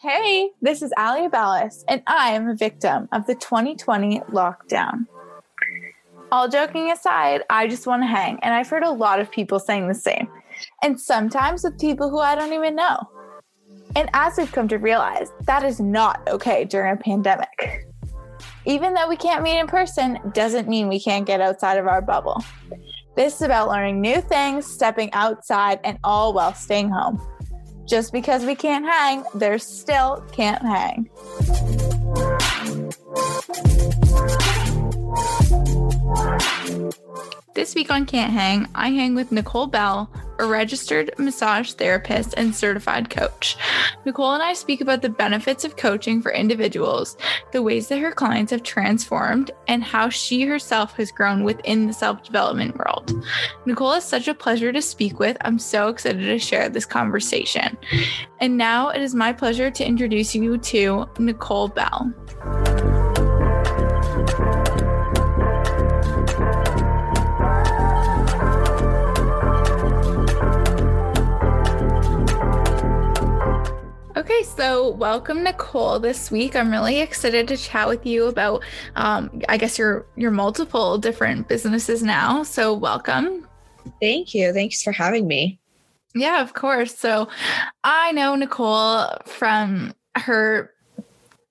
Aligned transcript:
Hey, 0.00 0.50
this 0.62 0.82
is 0.82 0.92
Ali 0.96 1.28
Abalis, 1.28 1.84
and 1.88 2.02
I 2.06 2.30
am 2.30 2.48
a 2.48 2.54
victim 2.54 3.08
of 3.12 3.26
the 3.26 3.34
2020 3.34 4.20
lockdown. 4.30 5.06
All 6.30 6.48
joking 6.48 6.90
aside, 6.92 7.42
I 7.50 7.66
just 7.66 7.86
want 7.86 8.02
to 8.02 8.06
hang, 8.06 8.38
and 8.42 8.54
I've 8.54 8.68
heard 8.68 8.82
a 8.82 8.90
lot 8.90 9.20
of 9.20 9.30
people 9.30 9.58
saying 9.58 9.88
the 9.88 9.94
same, 9.94 10.28
and 10.82 11.00
sometimes 11.00 11.64
with 11.64 11.80
people 11.80 12.10
who 12.10 12.18
I 12.18 12.34
don't 12.34 12.52
even 12.52 12.76
know. 12.76 12.98
And 13.96 14.10
as 14.12 14.36
we've 14.36 14.52
come 14.52 14.68
to 14.68 14.76
realize, 14.76 15.32
that 15.46 15.64
is 15.64 15.80
not 15.80 16.20
okay 16.28 16.64
during 16.64 16.92
a 16.92 16.96
pandemic. 16.96 17.86
Even 18.66 18.94
though 18.94 19.08
we 19.08 19.16
can't 19.16 19.42
meet 19.42 19.58
in 19.58 19.66
person, 19.66 20.18
doesn't 20.34 20.68
mean 20.68 20.88
we 20.88 21.00
can't 21.00 21.26
get 21.26 21.40
outside 21.40 21.78
of 21.78 21.86
our 21.86 22.02
bubble. 22.02 22.44
This 23.16 23.36
is 23.36 23.42
about 23.42 23.68
learning 23.68 24.00
new 24.00 24.20
things, 24.20 24.66
stepping 24.66 25.12
outside, 25.12 25.80
and 25.82 25.98
all 26.04 26.32
while 26.34 26.54
staying 26.54 26.90
home. 26.90 27.20
Just 27.88 28.12
because 28.12 28.44
we 28.44 28.54
can't 28.54 28.84
hang, 28.84 29.24
there 29.34 29.58
still 29.58 30.22
can't 30.30 30.62
hang. 30.62 31.08
This 37.58 37.74
week 37.74 37.90
on 37.90 38.06
Can't 38.06 38.32
Hang, 38.32 38.68
I 38.76 38.90
hang 38.90 39.16
with 39.16 39.32
Nicole 39.32 39.66
Bell, 39.66 40.08
a 40.38 40.46
registered 40.46 41.10
massage 41.18 41.72
therapist 41.72 42.34
and 42.36 42.54
certified 42.54 43.10
coach. 43.10 43.56
Nicole 44.04 44.32
and 44.34 44.42
I 44.44 44.52
speak 44.52 44.80
about 44.80 45.02
the 45.02 45.08
benefits 45.08 45.64
of 45.64 45.76
coaching 45.76 46.22
for 46.22 46.30
individuals, 46.30 47.16
the 47.50 47.60
ways 47.60 47.88
that 47.88 47.98
her 47.98 48.12
clients 48.12 48.52
have 48.52 48.62
transformed, 48.62 49.50
and 49.66 49.82
how 49.82 50.08
she 50.08 50.42
herself 50.42 50.92
has 50.98 51.10
grown 51.10 51.42
within 51.42 51.88
the 51.88 51.92
self 51.92 52.22
development 52.22 52.78
world. 52.78 53.12
Nicole 53.66 53.94
is 53.94 54.04
such 54.04 54.28
a 54.28 54.34
pleasure 54.34 54.70
to 54.70 54.80
speak 54.80 55.18
with. 55.18 55.36
I'm 55.40 55.58
so 55.58 55.88
excited 55.88 56.26
to 56.26 56.38
share 56.38 56.68
this 56.68 56.86
conversation. 56.86 57.76
And 58.40 58.56
now 58.56 58.90
it 58.90 59.02
is 59.02 59.16
my 59.16 59.32
pleasure 59.32 59.68
to 59.68 59.84
introduce 59.84 60.32
you 60.32 60.58
to 60.58 61.08
Nicole 61.18 61.66
Bell. 61.66 62.14
Okay, 74.38 74.46
so 74.56 74.90
welcome 74.90 75.42
Nicole 75.42 75.98
this 75.98 76.30
week. 76.30 76.54
I'm 76.54 76.70
really 76.70 77.00
excited 77.00 77.48
to 77.48 77.56
chat 77.56 77.88
with 77.88 78.06
you 78.06 78.26
about 78.26 78.62
um, 78.94 79.42
I 79.48 79.56
guess 79.56 79.76
your 79.76 80.06
your 80.14 80.30
multiple 80.30 80.96
different 80.96 81.48
businesses 81.48 82.04
now. 82.04 82.44
So 82.44 82.72
welcome. 82.72 83.48
Thank 84.00 84.34
you. 84.34 84.52
Thanks 84.52 84.80
for 84.80 84.92
having 84.92 85.26
me. 85.26 85.58
Yeah, 86.14 86.40
of 86.40 86.54
course. 86.54 86.96
So 86.96 87.28
I 87.82 88.12
know 88.12 88.36
Nicole 88.36 89.08
from 89.26 89.92
her 90.14 90.72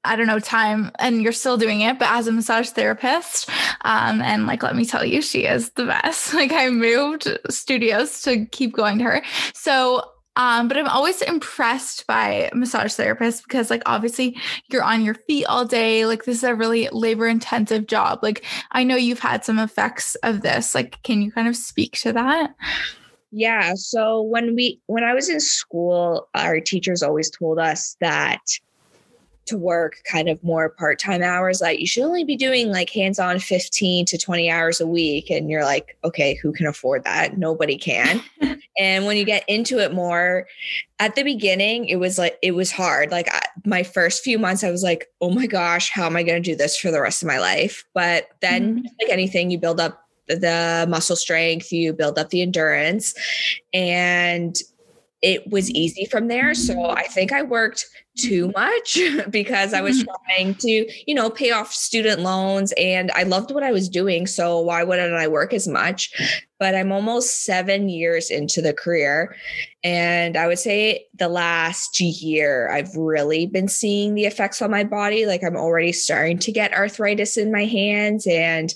I 0.05 0.15
don't 0.15 0.27
know, 0.27 0.39
time, 0.39 0.91
and 0.99 1.21
you're 1.21 1.33
still 1.33 1.57
doing 1.57 1.81
it, 1.81 1.99
but 1.99 2.09
as 2.09 2.27
a 2.27 2.31
massage 2.31 2.69
therapist. 2.69 3.49
Um, 3.81 4.21
and 4.21 4.47
like, 4.47 4.63
let 4.63 4.77
me 4.77 4.85
tell 4.85 5.03
you, 5.03 5.21
she 5.21 5.43
is 5.43 5.71
the 5.71 5.83
best. 5.83 6.33
Like, 6.37 6.53
I 6.53 6.69
moved 6.69 7.27
studios 7.49 8.21
to 8.21 8.45
keep 8.45 8.71
going 8.71 8.99
to 8.99 9.03
her. 9.03 9.21
So 9.53 10.03
um, 10.37 10.67
but 10.67 10.77
I'm 10.77 10.87
always 10.87 11.23
impressed 11.23 12.05
by 12.05 12.51
massage 12.53 12.93
therapists 12.93 13.41
because, 13.41 13.71
like, 13.71 13.81
obviously 13.87 14.37
you're 14.69 14.83
on 14.83 15.03
your 15.03 15.15
feet 15.15 15.45
all 15.45 15.65
day. 15.65 16.05
Like, 16.05 16.25
this 16.25 16.37
is 16.37 16.43
a 16.43 16.53
really 16.53 16.87
labor 16.91 17.27
intensive 17.27 17.87
job. 17.87 18.19
Like, 18.21 18.45
I 18.71 18.83
know 18.83 18.95
you've 18.95 19.19
had 19.19 19.43
some 19.43 19.57
effects 19.57 20.13
of 20.21 20.41
this. 20.41 20.75
Like, 20.75 21.01
can 21.01 21.23
you 21.23 21.31
kind 21.31 21.47
of 21.47 21.55
speak 21.55 21.93
to 22.01 22.13
that? 22.13 22.53
Yeah. 23.31 23.73
So 23.75 24.21
when 24.21 24.55
we 24.55 24.79
when 24.85 25.03
I 25.03 25.15
was 25.15 25.27
in 25.27 25.39
school, 25.39 26.29
our 26.35 26.59
teachers 26.59 27.01
always 27.01 27.31
told 27.31 27.57
us 27.57 27.97
that 27.99 28.39
to 29.47 29.57
work 29.57 29.95
kind 30.09 30.29
of 30.29 30.43
more 30.43 30.69
part-time 30.69 31.23
hours 31.23 31.61
like 31.61 31.79
you 31.79 31.87
should 31.87 32.03
only 32.03 32.25
be 32.25 32.35
doing 32.35 32.69
like 32.69 32.89
hands-on 32.89 33.39
15 33.39 34.05
to 34.05 34.17
20 34.17 34.51
hours 34.51 34.81
a 34.81 34.85
week 34.87 35.29
and 35.29 35.49
you're 35.49 35.63
like 35.63 35.97
okay 36.03 36.35
who 36.35 36.51
can 36.51 36.67
afford 36.67 37.01
that 37.05 37.37
nobody 37.37 37.77
can 37.77 38.21
and 38.77 39.05
when 39.05 39.17
you 39.17 39.25
get 39.25 39.43
into 39.47 39.79
it 39.79 39.93
more 39.93 40.47
at 40.99 41.15
the 41.15 41.23
beginning 41.23 41.85
it 41.85 41.97
was 41.97 42.17
like 42.17 42.37
it 42.41 42.51
was 42.51 42.71
hard. 42.71 43.11
Like 43.11 43.33
I, 43.33 43.41
my 43.65 43.83
first 43.83 44.23
few 44.23 44.37
months 44.37 44.63
i 44.63 44.71
was 44.71 44.83
like 44.83 45.07
oh 45.21 45.31
my 45.31 45.47
gosh 45.47 45.89
how 45.91 46.05
am 46.05 46.15
i 46.15 46.23
going 46.23 46.41
to 46.41 46.51
do 46.51 46.55
this 46.55 46.77
for 46.77 46.91
the 46.91 47.01
rest 47.01 47.21
of 47.21 47.27
my 47.27 47.39
life? 47.39 47.83
But 47.93 48.27
then 48.41 48.77
mm-hmm. 48.77 48.85
like 49.01 49.11
anything 49.11 49.51
you 49.51 49.57
build 49.57 49.79
up 49.79 50.03
the 50.27 50.85
muscle 50.89 51.15
strength 51.15 51.71
you 51.71 51.93
build 51.93 52.19
up 52.19 52.29
the 52.29 52.41
endurance 52.41 53.13
and 53.73 54.57
it 55.21 55.49
was 55.49 55.69
easy 55.71 56.05
from 56.05 56.27
there. 56.27 56.53
So 56.53 56.89
i 56.89 57.03
think 57.03 57.31
i 57.31 57.41
worked 57.41 57.85
too 58.17 58.51
much 58.55 58.99
because 59.29 59.73
I 59.73 59.81
was 59.81 60.03
mm-hmm. 60.03 60.25
trying 60.25 60.55
to, 60.55 60.91
you 61.05 61.15
know, 61.15 61.29
pay 61.29 61.51
off 61.51 61.73
student 61.73 62.21
loans 62.21 62.73
and 62.77 63.11
I 63.11 63.23
loved 63.23 63.51
what 63.51 63.63
I 63.63 63.71
was 63.71 63.87
doing. 63.87 64.27
So 64.27 64.59
why 64.59 64.83
wouldn't 64.83 65.13
I 65.13 65.27
work 65.27 65.53
as 65.53 65.67
much? 65.67 66.11
But 66.59 66.73
I'm 66.73 66.91
almost 66.91 67.43
seven 67.43 67.87
years 67.87 68.31
into 68.31 68.63
the 68.63 68.73
career. 68.73 69.35
And 69.83 70.35
I 70.35 70.47
would 70.47 70.57
say 70.57 71.05
the 71.13 71.29
last 71.29 71.99
year, 71.99 72.69
I've 72.71 72.95
really 72.95 73.45
been 73.45 73.67
seeing 73.67 74.15
the 74.15 74.25
effects 74.25 74.61
on 74.61 74.71
my 74.71 74.83
body. 74.83 75.27
Like 75.27 75.43
I'm 75.43 75.55
already 75.55 75.91
starting 75.91 76.39
to 76.39 76.51
get 76.51 76.73
arthritis 76.73 77.37
in 77.37 77.51
my 77.51 77.65
hands. 77.65 78.25
And 78.25 78.73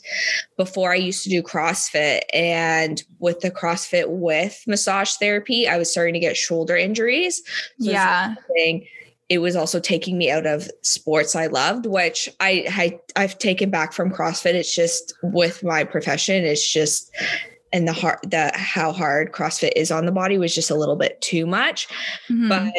before 0.57 0.91
I 0.91 0.95
used 0.95 1.23
to 1.23 1.29
do 1.29 1.41
CrossFit, 1.41 2.21
and 2.33 3.01
with 3.17 3.39
the 3.39 3.49
CrossFit 3.49 4.09
with 4.09 4.63
massage 4.67 5.13
therapy, 5.15 5.67
I 5.67 5.77
was 5.77 5.91
starting 5.91 6.13
to 6.13 6.19
get 6.19 6.37
shoulder 6.37 6.77
injuries. 6.77 7.41
So 7.79 7.91
yeah 7.91 8.35
it 9.31 9.37
was 9.37 9.55
also 9.55 9.79
taking 9.79 10.17
me 10.17 10.29
out 10.29 10.45
of 10.45 10.69
sports 10.81 11.37
I 11.37 11.47
loved, 11.47 11.85
which 11.85 12.27
I, 12.41 12.65
I 12.67 12.99
I've 13.15 13.39
taken 13.39 13.69
back 13.69 13.93
from 13.93 14.11
CrossFit. 14.11 14.55
It's 14.55 14.75
just 14.75 15.13
with 15.23 15.63
my 15.63 15.85
profession, 15.85 16.43
it's 16.43 16.69
just 16.69 17.15
and 17.71 17.87
the 17.87 17.93
hard 17.93 18.19
the 18.29 18.51
how 18.55 18.91
hard 18.91 19.31
CrossFit 19.31 19.71
is 19.77 19.89
on 19.89 20.05
the 20.05 20.11
body 20.11 20.37
was 20.37 20.53
just 20.53 20.69
a 20.69 20.75
little 20.75 20.97
bit 20.97 21.21
too 21.21 21.45
much. 21.45 21.87
Mm-hmm. 22.29 22.49
But 22.49 22.73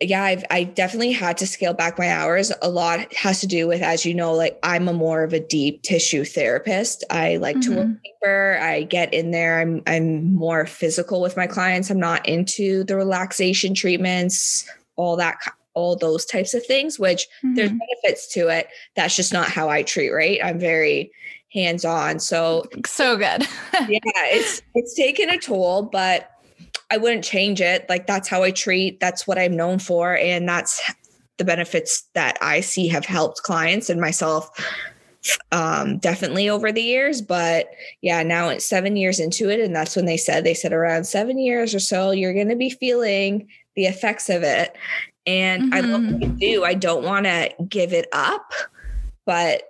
yeah, 0.00 0.24
I've 0.24 0.46
I 0.50 0.64
definitely 0.64 1.12
had 1.12 1.36
to 1.36 1.46
scale 1.46 1.74
back 1.74 1.98
my 1.98 2.08
hours. 2.08 2.50
A 2.62 2.70
lot 2.70 3.12
has 3.12 3.42
to 3.42 3.46
do 3.46 3.68
with, 3.68 3.82
as 3.82 4.06
you 4.06 4.14
know, 4.14 4.32
like 4.32 4.58
I'm 4.62 4.88
a 4.88 4.94
more 4.94 5.24
of 5.24 5.34
a 5.34 5.40
deep 5.40 5.82
tissue 5.82 6.24
therapist. 6.24 7.04
I 7.10 7.36
like 7.36 7.56
mm-hmm. 7.56 7.74
to 7.74 7.76
work 7.76 7.96
deeper. 8.02 8.58
I 8.62 8.84
get 8.84 9.12
in 9.12 9.30
there. 9.30 9.60
I'm 9.60 9.82
I'm 9.86 10.32
more 10.32 10.64
physical 10.64 11.20
with 11.20 11.36
my 11.36 11.46
clients. 11.46 11.90
I'm 11.90 12.00
not 12.00 12.26
into 12.26 12.82
the 12.84 12.96
relaxation 12.96 13.74
treatments 13.74 14.66
all 15.00 15.16
that 15.16 15.38
all 15.74 15.96
those 15.96 16.26
types 16.26 16.52
of 16.54 16.64
things 16.66 16.98
which 16.98 17.26
mm-hmm. 17.38 17.54
there's 17.54 17.70
benefits 17.70 18.32
to 18.32 18.48
it 18.48 18.68
that's 18.96 19.16
just 19.16 19.32
not 19.32 19.48
how 19.48 19.68
i 19.68 19.82
treat 19.82 20.10
right 20.10 20.40
i'm 20.44 20.58
very 20.58 21.10
hands 21.52 21.84
on 21.84 22.18
so 22.18 22.64
so 22.86 23.16
good 23.16 23.42
yeah 23.88 23.98
it's 24.26 24.62
it's 24.74 24.94
taken 24.94 25.30
a 25.30 25.38
toll 25.38 25.82
but 25.82 26.30
i 26.90 26.96
wouldn't 26.96 27.24
change 27.24 27.60
it 27.60 27.86
like 27.88 28.06
that's 28.06 28.28
how 28.28 28.42
i 28.42 28.50
treat 28.50 29.00
that's 29.00 29.26
what 29.26 29.38
i'm 29.38 29.56
known 29.56 29.78
for 29.78 30.16
and 30.16 30.48
that's 30.48 30.80
the 31.38 31.44
benefits 31.44 32.08
that 32.14 32.36
i 32.40 32.60
see 32.60 32.86
have 32.86 33.06
helped 33.06 33.42
clients 33.42 33.88
and 33.88 34.00
myself 34.00 34.50
um, 35.52 35.98
definitely 35.98 36.48
over 36.48 36.72
the 36.72 36.82
years. 36.82 37.20
But 37.20 37.68
yeah, 38.00 38.22
now 38.22 38.48
it's 38.48 38.66
seven 38.66 38.96
years 38.96 39.20
into 39.20 39.50
it. 39.50 39.60
And 39.60 39.74
that's 39.74 39.96
when 39.96 40.06
they 40.06 40.16
said, 40.16 40.44
they 40.44 40.54
said 40.54 40.72
around 40.72 41.04
seven 41.04 41.38
years 41.38 41.74
or 41.74 41.80
so, 41.80 42.10
you're 42.10 42.34
going 42.34 42.48
to 42.48 42.56
be 42.56 42.70
feeling 42.70 43.48
the 43.76 43.86
effects 43.86 44.28
of 44.28 44.42
it. 44.42 44.76
And 45.26 45.64
mm-hmm. 45.64 45.74
I 45.74 45.80
love 45.80 46.02
what 46.04 46.20
mm-hmm. 46.20 46.36
do. 46.36 46.64
I 46.64 46.74
don't 46.74 47.04
want 47.04 47.26
to 47.26 47.50
give 47.68 47.92
it 47.92 48.08
up, 48.12 48.52
but 49.26 49.62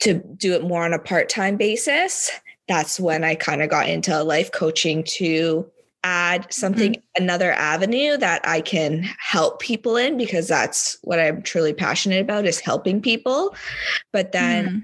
to 0.00 0.14
do 0.14 0.52
it 0.54 0.62
more 0.62 0.84
on 0.84 0.92
a 0.92 0.98
part 0.98 1.28
time 1.28 1.56
basis, 1.56 2.30
that's 2.68 3.00
when 3.00 3.24
I 3.24 3.34
kind 3.34 3.62
of 3.62 3.70
got 3.70 3.88
into 3.88 4.22
life 4.22 4.52
coaching 4.52 5.04
to 5.04 5.70
add 6.04 6.52
something, 6.52 6.92
mm-hmm. 6.92 7.22
another 7.22 7.52
avenue 7.52 8.16
that 8.16 8.46
I 8.46 8.60
can 8.60 9.02
help 9.18 9.60
people 9.60 9.96
in 9.96 10.16
because 10.16 10.46
that's 10.46 10.98
what 11.02 11.18
I'm 11.18 11.42
truly 11.42 11.72
passionate 11.72 12.20
about 12.20 12.46
is 12.46 12.60
helping 12.60 13.00
people. 13.00 13.56
But 14.12 14.32
then 14.32 14.66
mm-hmm. 14.66 14.78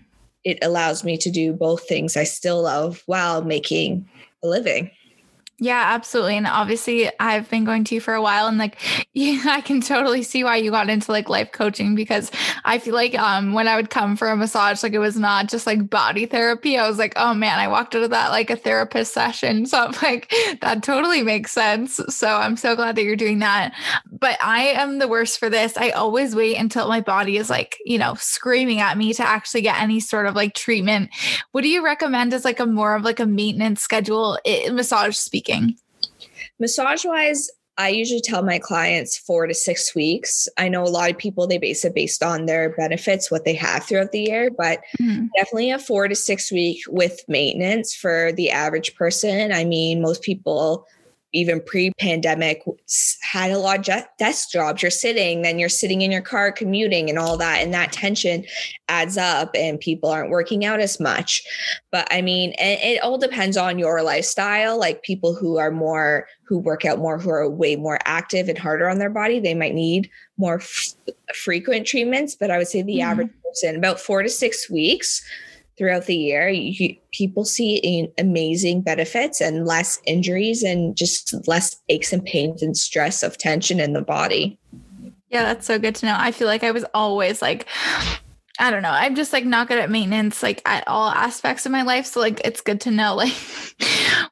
it 0.45 0.59
allows 0.63 1.05
me 1.05 1.17
to 1.19 1.31
do 1.31 1.53
both 1.53 1.87
things 1.87 2.17
I 2.17 2.25
still 2.25 2.63
love 2.63 3.03
while 3.07 3.43
making 3.43 4.09
a 4.43 4.49
living. 4.49 4.91
Yeah, 5.63 5.81
absolutely. 5.95 6.37
And 6.39 6.49
obviously 6.49 7.09
I've 7.21 7.49
been 7.49 7.65
going 7.65 7.85
to 7.85 7.95
you 7.95 8.01
for 8.01 8.15
a 8.15 8.21
while 8.21 8.49
and 8.49 8.59
like 8.59 8.79
yeah, 9.15 9.45
I 9.47 9.61
can 9.61 9.81
totally 9.81 10.25
see 10.25 10.43
why 10.43 10.57
you 10.57 10.73
got 10.73 10.91
into 10.91 11.13
like 11.13 11.29
life 11.29 11.53
coaching 11.53 11.95
because 11.95 12.33
I 12.65 12.81
feel 12.81 12.95
like 12.97 13.17
um 13.17 13.53
when 13.53 13.69
I 13.69 13.77
would 13.77 13.89
come 13.89 14.17
for 14.17 14.27
a 14.29 14.37
massage, 14.37 14.83
like 14.83 14.93
it 14.93 14.99
was 14.99 15.17
not 15.17 15.49
just 15.49 15.65
like 15.65 15.89
body 15.89 16.27
therapy. 16.27 16.77
I 16.77 16.89
was 16.89 16.99
like, 16.99 17.13
oh 17.15 17.33
man, 17.33 17.61
I 17.61 17.69
walked 17.69 17.95
out 17.95 18.03
of 18.03 18.11
that 18.11 18.31
like 18.33 18.51
a 18.51 18.57
therapist 18.57 19.15
session. 19.15 19.65
So 19.73 19.79
I'm 19.79 19.93
like, 20.03 20.31
that 20.61 20.83
totally 20.83 21.23
makes 21.23 21.53
sense. 21.53 21.99
So 22.09 22.27
I'm 22.29 22.57
so 22.59 22.77
glad 22.77 22.97
that 22.97 23.05
you're 23.05 23.17
doing 23.17 23.39
that. 23.39 23.73
But 24.11 24.37
I 24.43 24.65
am 24.65 24.99
the 24.99 25.09
worst 25.09 25.39
for 25.39 25.49
this. 25.49 25.77
I 25.79 25.91
always 25.91 26.35
wait 26.35 26.57
until 26.59 26.89
my 26.89 27.01
body 27.01 27.39
is 27.39 27.49
like, 27.49 27.79
you 27.87 27.97
know, 27.99 28.15
screaming 28.15 28.81
at 28.81 28.99
me 28.99 29.15
to 29.15 29.23
actually 29.27 29.63
get 29.63 29.81
any 29.81 29.99
sort 30.01 30.27
of 30.27 30.35
like 30.35 30.55
treatment. 30.55 31.09
What 31.53 31.63
do 31.63 31.69
you 31.69 31.83
recommend 31.83 32.35
as 32.35 32.45
like 32.45 32.61
a 32.61 32.67
more 32.67 32.95
of 32.95 33.03
like 33.03 33.21
a 33.21 33.27
maintenance 33.27 33.81
schedule, 33.81 34.39
massage 34.73 35.17
speaking? 35.17 35.52
Massage 36.59 37.05
wise, 37.05 37.51
I 37.79 37.89
usually 37.89 38.21
tell 38.21 38.43
my 38.43 38.59
clients 38.59 39.17
four 39.17 39.47
to 39.47 39.55
six 39.55 39.95
weeks. 39.95 40.47
I 40.59 40.69
know 40.69 40.83
a 40.83 40.85
lot 40.85 41.11
of 41.11 41.17
people 41.17 41.47
they 41.47 41.59
base 41.59 41.85
it 41.85 41.95
based 41.95 42.23
on 42.23 42.47
their 42.47 42.71
benefits, 42.77 43.31
what 43.31 43.45
they 43.45 43.55
have 43.55 43.85
throughout 43.85 44.13
the 44.13 44.21
year, 44.21 44.51
but 44.51 44.81
mm-hmm. 45.01 45.27
definitely 45.37 45.71
a 45.71 45.79
four 45.79 46.07
to 46.07 46.15
six 46.15 46.53
week 46.53 46.83
with 46.89 47.25
maintenance 47.29 47.95
for 47.95 48.31
the 48.33 48.51
average 48.51 48.95
person. 48.95 49.53
I 49.53 49.65
mean, 49.65 50.03
most 50.03 50.23
people 50.23 50.87
even 51.33 51.61
pre-pandemic 51.65 52.63
had 53.23 53.51
a 53.51 53.59
lot 53.59 53.89
of 53.89 54.05
desk 54.19 54.51
jobs 54.51 54.83
you're 54.83 54.91
sitting 54.91 55.43
then 55.43 55.59
you're 55.59 55.69
sitting 55.69 56.03
in 56.03 56.13
your 56.13 56.23
car 56.23 56.53
commuting 56.53 57.09
and 57.09 57.19
all 57.19 57.37
that 57.37 57.63
and 57.63 57.73
that 57.73 57.93
tension 57.93 58.45
adds 58.89 59.17
up 59.17 59.51
and 59.55 59.81
people 59.81 60.11
aren't 60.11 60.31
working 60.31 60.65
out 60.65 60.81
as 60.81 61.01
much 61.01 61.43
but 61.91 62.07
i 62.11 62.21
mean 62.21 62.53
it 62.59 63.03
all 63.03 63.19
depends 63.19 63.57
on 63.57 63.79
your 63.79 64.03
lifestyle 64.03 64.79
like 64.79 65.03
people 65.03 65.35
who 65.35 65.59
are 65.59 65.71
more 65.71 66.27
who 66.45 66.59
work 66.59 66.85
out 66.85 66.99
more 66.99 67.19
who 67.19 67.31
are 67.31 67.49
way 67.49 67.77
more 67.77 67.99
active 68.05 68.49
and 68.49 68.59
harder 68.59 68.89
on 68.89 68.99
their 68.99 69.11
body 69.11 69.41
they 69.41 69.55
might 69.55 69.75
need 69.75 70.11
more 70.37 70.57
f- 70.57 70.95
frequent 71.35 71.87
treatments 71.87 72.35
but 72.35 72.51
i 72.51 72.59
would 72.59 72.69
say 72.69 72.83
the 72.83 72.99
mm-hmm. 72.99 73.11
average 73.11 73.31
person 73.45 73.77
about 73.77 74.01
four 74.01 74.23
to 74.23 74.29
six 74.29 74.71
weeks 74.71 75.23
throughout 75.79 76.07
the 76.07 76.17
year, 76.17 76.49
you, 76.49 76.97
people 77.13 77.45
see 77.45 78.11
amazing 78.19 78.83
benefits 78.83 79.41
and 79.41 79.67
less 79.67 80.01
injuries 80.07 80.63
and 80.63 80.97
just 80.97 81.35
less 81.47 81.81
aches 81.89 82.13
and 82.13 82.25
pains 82.25 82.63
and 82.63 82.77
stress 82.77 83.23
of 83.23 83.39
tension 83.39 83.81
in 83.81 83.93
the 83.93 84.03
body. 84.03 84.59
Yeah, 85.31 85.45
that's 85.45 85.67
so 85.67 85.79
good 85.79 85.95
to 85.97 86.07
know. 86.07 86.17
I 86.19 86.31
feel 86.31 86.47
like 86.47 86.63
I 86.63 86.73
was 86.73 86.85
always 86.93 87.41
like 87.41 87.67
I 88.59 88.71
don't 88.71 88.83
know. 88.83 88.91
I'm 88.91 89.15
just 89.15 89.33
like 89.33 89.47
not 89.47 89.67
good 89.67 89.79
at 89.79 89.91
maintenance, 89.91 90.43
like 90.43 90.61
at 90.67 90.87
all 90.87 91.09
aspects 91.09 91.65
of 91.65 91.73
my 91.73 91.83
life. 91.83 92.05
So 92.05 92.21
like 92.21 92.41
it's 92.45 92.61
good 92.61 92.83
to 92.83 92.91
know 92.91 93.15
like 93.17 93.35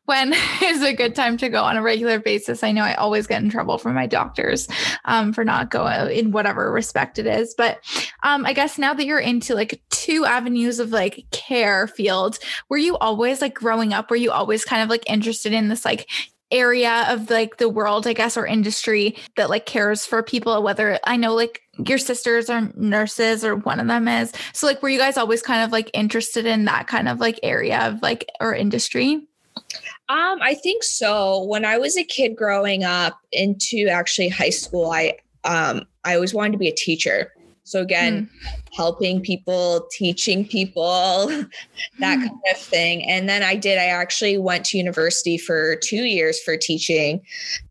when 0.05 0.35
is 0.63 0.83
a 0.83 0.93
good 0.93 1.15
time 1.15 1.39
to 1.39 1.49
go 1.49 1.65
on 1.65 1.79
a 1.79 1.83
regular 1.83 2.21
basis. 2.21 2.63
I 2.63 2.73
know 2.73 2.83
I 2.83 2.95
always 2.95 3.27
get 3.27 3.43
in 3.43 3.49
trouble 3.49 3.79
from 3.79 3.95
my 3.95 4.07
doctors 4.07 4.69
um, 5.07 5.33
for 5.33 5.43
not 5.43 5.71
going 5.71 6.11
in 6.11 6.33
whatever 6.33 6.71
respect 6.71 7.19
it 7.19 7.27
is. 7.27 7.55
But 7.57 7.79
um, 8.23 8.45
I 8.45 8.53
guess 8.53 8.77
now 8.77 8.93
that 8.93 9.07
you're 9.07 9.19
into 9.19 9.55
like 9.55 9.81
two 10.01 10.25
avenues 10.25 10.79
of 10.79 10.93
like 10.93 11.27
care 11.31 11.87
field, 11.87 12.39
were 12.71 12.79
you 12.79 12.97
always 12.99 13.43
like 13.43 13.55
growing 13.55 13.93
up? 13.93 14.11
Were 14.11 14.17
you 14.17 14.31
always 14.31 14.65
kind 14.65 14.83
of 14.83 14.89
like 14.89 15.09
interested 15.09 15.53
in 15.53 15.69
this 15.69 15.85
like 15.85 16.09
area 16.51 17.05
of 17.09 17.29
like 17.29 17.59
the 17.59 17.69
world, 17.69 18.07
I 18.07 18.15
guess, 18.15 18.37
or 18.37 18.47
industry 18.47 19.17
that 19.37 19.51
like 19.51 19.67
cares 19.67 20.07
for 20.07 20.23
people, 20.23 20.63
whether 20.63 20.99
I 21.05 21.17
know 21.17 21.35
like 21.35 21.61
your 21.87 21.99
sisters 21.99 22.49
are 22.49 22.73
nurses 22.77 23.45
or 23.45 23.57
one 23.57 23.79
of 23.79 23.89
them 23.89 24.09
is. 24.09 24.33
So 24.55 24.67
like 24.67 24.83
were 24.83 24.89
you 24.89 24.99
guys 24.99 25.19
always 25.19 25.43
kind 25.43 25.63
of 25.63 25.71
like 25.71 25.91
interested 25.93 26.47
in 26.47 26.65
that 26.65 26.87
kind 26.87 27.07
of 27.07 27.21
like 27.21 27.39
area 27.43 27.79
of 27.81 28.01
like 28.01 28.27
or 28.41 28.55
industry? 28.55 29.27
Um, 30.09 30.39
I 30.41 30.55
think 30.55 30.83
so. 30.83 31.45
When 31.45 31.67
I 31.67 31.77
was 31.77 31.99
a 31.99 32.05
kid 32.05 32.37
growing 32.37 32.85
up 32.85 33.21
into 33.33 33.89
actually 33.89 34.29
high 34.29 34.51
school, 34.51 34.91
I 34.91 35.19
um 35.45 35.83
I 36.05 36.15
always 36.15 36.33
wanted 36.33 36.53
to 36.53 36.59
be 36.59 36.69
a 36.69 36.75
teacher. 36.75 37.33
So 37.65 37.81
again, 37.81 38.29
mm. 38.45 38.70
Helping 38.73 39.21
people, 39.21 39.87
teaching 39.91 40.47
people, 40.47 41.27
that 41.99 42.19
mm. 42.19 42.27
kind 42.27 42.41
of 42.51 42.57
thing. 42.59 43.09
And 43.09 43.29
then 43.29 43.43
I 43.43 43.57
did, 43.57 43.79
I 43.79 43.87
actually 43.87 44.39
went 44.39 44.65
to 44.67 44.79
university 44.79 45.39
for 45.39 45.77
two 45.77 46.05
years 46.05 46.41
for 46.41 46.57
teaching. 46.57 47.23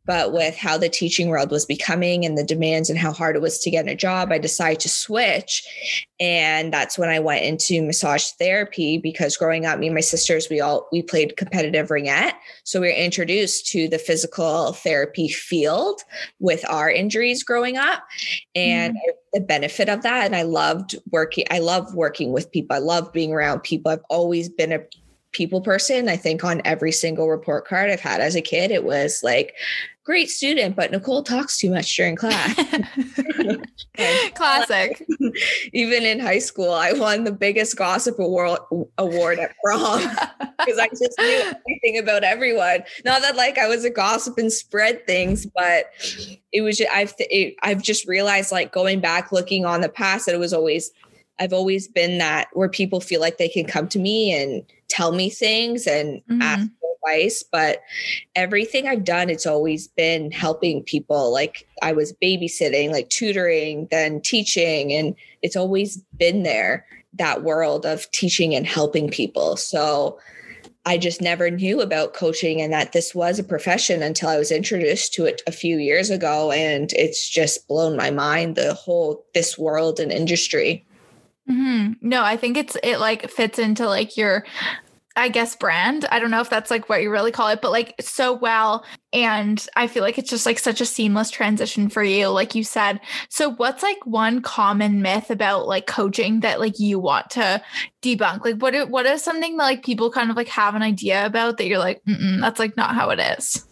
But 0.05 0.33
with 0.33 0.57
how 0.57 0.75
the 0.75 0.89
teaching 0.89 1.29
world 1.29 1.51
was 1.51 1.67
becoming 1.67 2.25
and 2.25 2.35
the 2.35 2.43
demands 2.43 2.89
and 2.89 2.97
how 2.97 3.11
hard 3.11 3.35
it 3.35 3.43
was 3.43 3.59
to 3.59 3.69
get 3.69 3.87
a 3.87 3.93
job, 3.93 4.31
I 4.31 4.39
decided 4.39 4.79
to 4.79 4.89
switch. 4.89 6.07
And 6.19 6.73
that's 6.73 6.97
when 6.97 7.09
I 7.09 7.19
went 7.19 7.45
into 7.45 7.83
massage 7.83 8.29
therapy 8.39 8.97
because 8.97 9.37
growing 9.37 9.67
up, 9.67 9.77
me 9.77 9.85
and 9.85 9.93
my 9.93 10.01
sisters, 10.01 10.47
we 10.49 10.61
all 10.61 10.87
we 10.91 11.03
played 11.03 11.37
competitive 11.37 11.89
ringette. 11.89 12.33
So 12.63 12.81
we 12.81 12.87
were 12.87 12.93
introduced 12.93 13.67
to 13.67 13.87
the 13.87 13.99
physical 13.99 14.73
therapy 14.73 15.27
field 15.27 16.01
with 16.39 16.67
our 16.67 16.89
injuries 16.89 17.43
growing 17.43 17.77
up. 17.77 18.01
And 18.55 18.95
mm. 18.95 18.99
the 19.33 19.41
benefit 19.41 19.89
of 19.89 20.01
that. 20.03 20.25
And 20.25 20.35
I 20.35 20.41
loved 20.41 20.88
working, 21.11 21.45
I 21.51 21.59
love 21.59 21.93
working 21.93 22.31
with 22.31 22.51
people. 22.51 22.75
I 22.75 22.79
love 22.79 23.11
being 23.13 23.33
around 23.33 23.61
people. 23.61 23.91
I've 23.91 24.03
always 24.09 24.49
been 24.49 24.71
a 24.71 24.79
people 25.31 25.61
person. 25.61 26.09
I 26.09 26.17
think 26.17 26.43
on 26.43 26.61
every 26.65 26.91
single 26.91 27.29
report 27.29 27.67
card 27.67 27.89
I've 27.89 27.99
had 27.99 28.21
as 28.21 28.35
a 28.35 28.41
kid, 28.41 28.71
it 28.71 28.83
was 28.83 29.21
like, 29.23 29.53
great 30.09 30.27
student, 30.27 30.75
but 30.75 30.89
Nicole 30.89 31.21
talks 31.21 31.55
too 31.55 31.69
much 31.69 31.95
during 31.95 32.15
class. 32.15 32.55
Classic. 34.33 35.05
Even 35.73 36.03
in 36.03 36.19
high 36.19 36.39
school, 36.39 36.71
I 36.71 36.93
won 36.93 37.25
the 37.25 37.31
biggest 37.31 37.77
gossip 37.77 38.17
award 38.17 38.59
award 38.97 39.37
at 39.37 39.53
prom 39.63 39.99
because 40.57 40.79
I 40.79 40.87
just 40.87 41.13
knew 41.19 41.53
everything 41.53 41.99
about 41.99 42.23
everyone. 42.23 42.79
Not 43.05 43.21
that 43.21 43.35
like 43.35 43.59
I 43.59 43.67
was 43.67 43.85
a 43.85 43.91
gossip 43.91 44.39
and 44.39 44.51
spread 44.51 45.05
things, 45.05 45.45
but 45.45 45.85
it 46.51 46.61
was 46.61 46.79
just, 46.79 46.89
I've 46.89 47.13
it, 47.19 47.53
I've 47.61 47.83
just 47.83 48.07
realized 48.07 48.51
like 48.51 48.71
going 48.71 49.01
back 49.01 49.31
looking 49.31 49.63
on 49.63 49.81
the 49.81 49.89
past 49.89 50.25
that 50.25 50.33
it 50.33 50.39
was 50.39 50.53
always 50.53 50.89
I've 51.37 51.53
always 51.53 51.87
been 51.87 52.17
that 52.17 52.47
where 52.53 52.67
people 52.67 52.99
feel 52.99 53.21
like 53.21 53.37
they 53.37 53.47
can 53.47 53.65
come 53.65 53.87
to 53.89 53.99
me 53.99 54.33
and 54.33 54.63
tell 54.89 55.11
me 55.11 55.29
things 55.29 55.87
and 55.87 56.21
mm-hmm. 56.29 56.41
ask 56.41 56.69
advice, 57.03 57.43
but 57.51 57.81
everything 58.35 58.87
I've 58.87 59.03
done, 59.03 59.29
it's 59.29 59.45
always 59.45 59.87
been 59.87 60.31
helping 60.31 60.83
people. 60.83 61.31
Like 61.31 61.67
I 61.81 61.93
was 61.93 62.13
babysitting, 62.21 62.91
like 62.91 63.09
tutoring, 63.09 63.87
then 63.91 64.21
teaching, 64.21 64.93
and 64.93 65.15
it's 65.41 65.55
always 65.55 65.97
been 66.17 66.43
there 66.43 66.85
that 67.13 67.43
world 67.43 67.85
of 67.85 68.09
teaching 68.11 68.53
and 68.53 68.67
helping 68.67 69.09
people. 69.09 69.57
So 69.57 70.19
I 70.85 70.97
just 70.97 71.21
never 71.21 71.49
knew 71.49 71.81
about 71.81 72.13
coaching 72.13 72.61
and 72.61 72.71
that 72.71 72.93
this 72.93 73.13
was 73.13 73.39
a 73.39 73.43
profession 73.43 74.01
until 74.01 74.29
I 74.29 74.37
was 74.37 74.51
introduced 74.51 75.13
to 75.15 75.25
it 75.25 75.41
a 75.45 75.51
few 75.51 75.77
years 75.77 76.09
ago. 76.09 76.51
And 76.51 76.91
it's 76.93 77.27
just 77.27 77.67
blown 77.67 77.97
my 77.97 78.11
mind 78.11 78.55
the 78.55 78.73
whole 78.73 79.25
this 79.33 79.57
world 79.57 79.99
and 79.99 80.11
industry. 80.11 80.85
Mm-hmm. 81.49 82.07
No, 82.07 82.23
I 82.23 82.37
think 82.37 82.57
it's 82.57 82.77
it 82.83 82.99
like 82.99 83.29
fits 83.29 83.59
into 83.59 83.87
like 83.87 84.17
your 84.17 84.45
I 85.19 85.27
guess 85.27 85.55
brand. 85.55 86.05
I 86.11 86.19
don't 86.19 86.31
know 86.31 86.39
if 86.39 86.49
that's 86.49 86.71
like 86.71 86.87
what 86.87 87.01
you 87.01 87.11
really 87.11 87.31
call 87.31 87.49
it, 87.49 87.61
but 87.61 87.71
like 87.71 87.93
so 87.99 88.31
well. 88.31 88.85
And 89.11 89.65
I 89.75 89.87
feel 89.87 90.01
like 90.01 90.17
it's 90.17 90.29
just 90.29 90.45
like 90.45 90.59
such 90.59 90.79
a 90.79 90.85
seamless 90.85 91.29
transition 91.29 91.89
for 91.89 92.03
you, 92.03 92.27
like 92.29 92.55
you 92.55 92.63
said. 92.63 93.01
So, 93.27 93.51
what's 93.51 93.83
like 93.83 93.97
one 94.05 94.41
common 94.41 95.01
myth 95.01 95.29
about 95.29 95.67
like 95.67 95.87
coaching 95.87 96.39
that 96.39 96.61
like 96.61 96.79
you 96.79 96.99
want 96.99 97.31
to 97.31 97.61
debunk? 98.01 98.45
Like, 98.45 98.61
what 98.61 98.89
what 98.89 99.05
is 99.05 99.21
something 99.21 99.57
that 99.57 99.63
like 99.63 99.83
people 99.83 100.09
kind 100.09 100.31
of 100.31 100.37
like 100.37 100.47
have 100.47 100.75
an 100.75 100.83
idea 100.83 101.25
about 101.25 101.57
that 101.57 101.67
you're 101.67 101.79
like, 101.79 102.01
that's 102.05 102.59
like 102.59 102.77
not 102.77 102.95
how 102.95 103.09
it 103.09 103.19
is? 103.19 103.65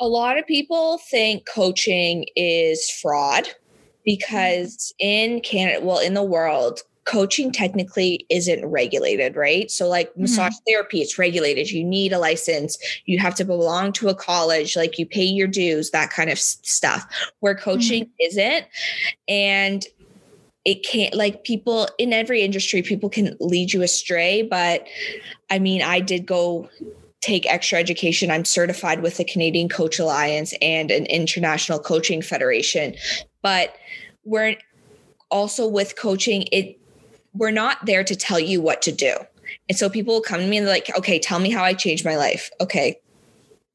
A 0.00 0.08
lot 0.08 0.36
of 0.36 0.46
people 0.46 0.98
think 1.10 1.46
coaching 1.46 2.26
is 2.36 2.90
fraud 3.00 3.48
because 4.04 4.92
in 4.98 5.40
Canada, 5.40 5.84
well, 5.84 5.98
in 5.98 6.14
the 6.14 6.22
world, 6.22 6.80
coaching 7.04 7.52
technically 7.52 8.26
isn't 8.30 8.64
regulated, 8.64 9.36
right? 9.36 9.70
So, 9.70 9.88
like 9.88 10.10
mm-hmm. 10.10 10.22
massage 10.22 10.54
therapy, 10.66 11.00
it's 11.00 11.18
regulated. 11.18 11.70
You 11.70 11.84
need 11.84 12.12
a 12.12 12.18
license. 12.18 12.78
You 13.04 13.18
have 13.18 13.34
to 13.36 13.44
belong 13.44 13.92
to 13.94 14.08
a 14.08 14.14
college, 14.14 14.76
like 14.76 14.98
you 14.98 15.06
pay 15.06 15.24
your 15.24 15.48
dues, 15.48 15.90
that 15.90 16.10
kind 16.10 16.30
of 16.30 16.38
stuff. 16.38 17.06
Where 17.40 17.54
coaching 17.54 18.04
mm-hmm. 18.04 18.26
isn't. 18.28 18.66
And 19.28 19.86
it 20.64 20.84
can't, 20.84 21.14
like 21.14 21.44
people 21.44 21.88
in 21.98 22.12
every 22.12 22.40
industry, 22.40 22.80
people 22.82 23.10
can 23.10 23.36
lead 23.38 23.72
you 23.72 23.82
astray. 23.82 24.42
But 24.42 24.86
I 25.50 25.58
mean, 25.58 25.82
I 25.82 26.00
did 26.00 26.24
go 26.24 26.70
take 27.20 27.46
extra 27.50 27.78
education. 27.78 28.30
I'm 28.30 28.44
certified 28.44 29.02
with 29.02 29.16
the 29.16 29.24
Canadian 29.24 29.68
Coach 29.68 29.98
Alliance 29.98 30.54
and 30.60 30.90
an 30.90 31.06
international 31.06 31.78
coaching 31.78 32.22
federation. 32.22 32.94
But 33.44 33.76
we're 34.24 34.56
also 35.30 35.68
with 35.68 35.96
coaching, 35.96 36.48
it 36.50 36.80
we're 37.34 37.50
not 37.50 37.84
there 37.84 38.02
to 38.02 38.16
tell 38.16 38.40
you 38.40 38.60
what 38.60 38.80
to 38.82 38.92
do. 38.92 39.14
And 39.68 39.76
so 39.76 39.90
people 39.90 40.14
will 40.14 40.22
come 40.22 40.40
to 40.40 40.46
me 40.46 40.56
and 40.56 40.66
like, 40.66 40.90
okay, 40.96 41.18
tell 41.18 41.38
me 41.40 41.50
how 41.50 41.62
I 41.62 41.74
changed 41.74 42.04
my 42.04 42.16
life. 42.16 42.50
Okay, 42.60 42.98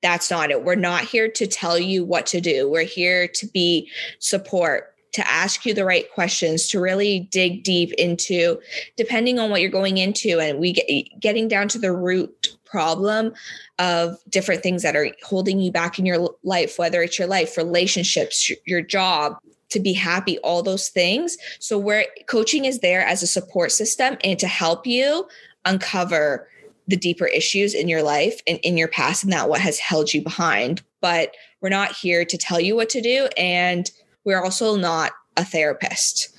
that's 0.01 0.31
not 0.31 0.49
it. 0.49 0.63
We're 0.63 0.75
not 0.75 1.03
here 1.03 1.29
to 1.29 1.45
tell 1.45 1.77
you 1.77 2.03
what 2.03 2.25
to 2.27 2.41
do. 2.41 2.69
We're 2.69 2.83
here 2.83 3.27
to 3.27 3.45
be 3.47 3.91
support, 4.17 4.95
to 5.11 5.29
ask 5.29 5.65
you 5.65 5.73
the 5.73 5.85
right 5.85 6.11
questions, 6.11 6.67
to 6.69 6.79
really 6.79 7.27
dig 7.31 7.63
deep 7.63 7.93
into, 7.93 8.59
depending 8.95 9.37
on 9.37 9.51
what 9.51 9.61
you're 9.61 9.69
going 9.69 9.97
into, 9.97 10.39
and 10.39 10.57
we 10.57 10.73
get 10.73 10.87
getting 11.19 11.47
down 11.47 11.67
to 11.67 11.79
the 11.79 11.91
root 11.91 12.55
problem 12.65 13.33
of 13.77 14.17
different 14.29 14.63
things 14.63 14.83
that 14.83 14.95
are 14.95 15.09
holding 15.23 15.59
you 15.59 15.71
back 15.71 15.99
in 15.99 16.05
your 16.05 16.29
life, 16.43 16.79
whether 16.79 17.01
it's 17.01 17.19
your 17.19 17.27
life, 17.27 17.57
relationships, 17.57 18.51
your 18.65 18.81
job, 18.81 19.37
to 19.69 19.79
be 19.79 19.93
happy, 19.93 20.37
all 20.39 20.63
those 20.63 20.89
things. 20.89 21.37
So 21.59 21.77
where 21.77 22.05
coaching 22.27 22.65
is 22.65 22.79
there 22.79 23.01
as 23.01 23.23
a 23.23 23.27
support 23.27 23.71
system 23.71 24.17
and 24.23 24.39
to 24.39 24.47
help 24.47 24.85
you 24.87 25.27
uncover 25.65 26.47
the 26.87 26.97
deeper 26.97 27.27
issues 27.27 27.75
in 27.75 27.87
your 27.87 28.01
life 28.01 28.41
and 28.47 28.57
in 28.59 28.77
your 28.77 28.87
past 28.87 29.23
and 29.23 29.31
that 29.31 29.47
what 29.47 29.61
has 29.61 29.77
held 29.77 30.13
you 30.13 30.23
behind. 30.23 30.81
But 31.01 31.35
we're 31.61 31.69
not 31.69 31.95
here 31.95 32.25
to 32.25 32.37
tell 32.37 32.59
you 32.59 32.75
what 32.75 32.89
to 32.89 33.01
do. 33.01 33.29
And 33.37 33.89
we're 34.25 34.43
also 34.43 34.75
not 34.75 35.11
a 35.37 35.45
therapist. 35.45 36.35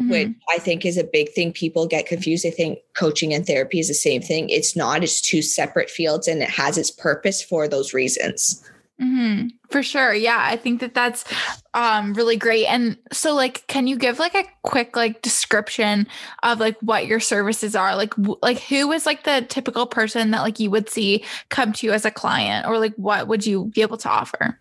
Mm-hmm. 0.00 0.10
Which 0.10 0.28
I 0.50 0.58
think 0.58 0.84
is 0.84 0.98
a 0.98 1.04
big 1.04 1.30
thing. 1.30 1.52
People 1.52 1.86
get 1.86 2.06
confused. 2.06 2.44
They 2.44 2.50
think 2.50 2.80
coaching 2.96 3.32
and 3.32 3.46
therapy 3.46 3.78
is 3.78 3.86
the 3.86 3.94
same 3.94 4.22
thing. 4.22 4.50
It's 4.50 4.74
not, 4.74 5.04
it's 5.04 5.20
two 5.20 5.40
separate 5.40 5.88
fields 5.88 6.26
and 6.26 6.42
it 6.42 6.50
has 6.50 6.76
its 6.76 6.90
purpose 6.90 7.40
for 7.40 7.68
those 7.68 7.94
reasons. 7.94 8.68
Mm-hmm. 9.04 9.48
For 9.68 9.82
sure. 9.82 10.14
Yeah. 10.14 10.38
I 10.40 10.56
think 10.56 10.80
that 10.80 10.94
that's 10.94 11.24
um, 11.74 12.14
really 12.14 12.36
great. 12.36 12.66
And 12.66 12.96
so, 13.12 13.34
like, 13.34 13.66
can 13.66 13.86
you 13.86 13.96
give 13.98 14.18
like 14.18 14.34
a 14.34 14.44
quick 14.62 14.96
like 14.96 15.20
description 15.20 16.06
of 16.42 16.58
like 16.58 16.78
what 16.80 17.06
your 17.06 17.20
services 17.20 17.76
are? 17.76 17.96
Like, 17.96 18.14
w- 18.16 18.38
like 18.40 18.60
who 18.60 18.90
is 18.92 19.04
like 19.04 19.24
the 19.24 19.44
typical 19.48 19.86
person 19.86 20.30
that 20.30 20.40
like 20.40 20.58
you 20.58 20.70
would 20.70 20.88
see 20.88 21.24
come 21.50 21.72
to 21.74 21.86
you 21.86 21.92
as 21.92 22.04
a 22.04 22.10
client, 22.10 22.66
or 22.66 22.78
like 22.78 22.94
what 22.94 23.28
would 23.28 23.44
you 23.44 23.66
be 23.66 23.82
able 23.82 23.98
to 23.98 24.08
offer? 24.08 24.58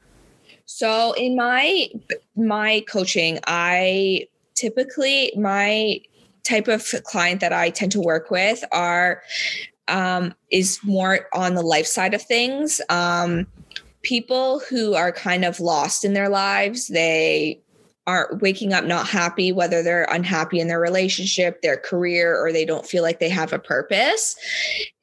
So 0.65 1.13
in 1.13 1.35
my 1.35 1.89
my 2.35 2.83
coaching, 2.89 3.39
I 3.47 4.27
typically 4.55 5.31
my 5.38 6.01
type 6.43 6.67
of 6.67 6.91
client 7.05 7.39
that 7.39 7.53
I 7.53 7.69
tend 7.69 7.93
to 7.93 8.01
work 8.01 8.29
with 8.29 8.63
are 8.73 9.21
um, 9.88 10.33
is 10.51 10.79
more 10.83 11.27
on 11.33 11.55
the 11.55 11.62
life 11.62 11.88
side 11.88 12.13
of 12.13 12.21
things. 12.21 12.81
Um, 12.89 13.47
people 14.03 14.60
who 14.69 14.93
are 14.93 15.12
kind 15.12 15.43
of 15.43 15.60
lost 15.60 16.05
in 16.05 16.13
their 16.13 16.29
lives. 16.29 16.88
They 16.88 17.63
aren't 18.05 18.41
waking 18.41 18.74
up 18.74 18.83
not 18.83 19.07
happy, 19.07 19.53
whether 19.53 19.81
they're 19.81 20.07
unhappy 20.12 20.60
in 20.60 20.67
their 20.67 20.79
relationship, 20.79 21.62
their 21.62 21.77
career, 21.77 22.38
or 22.38 22.51
they 22.51 22.65
don't 22.65 22.86
feel 22.86 23.01
like 23.01 23.19
they 23.19 23.29
have 23.29 23.53
a 23.53 23.60
purpose. 23.60 24.36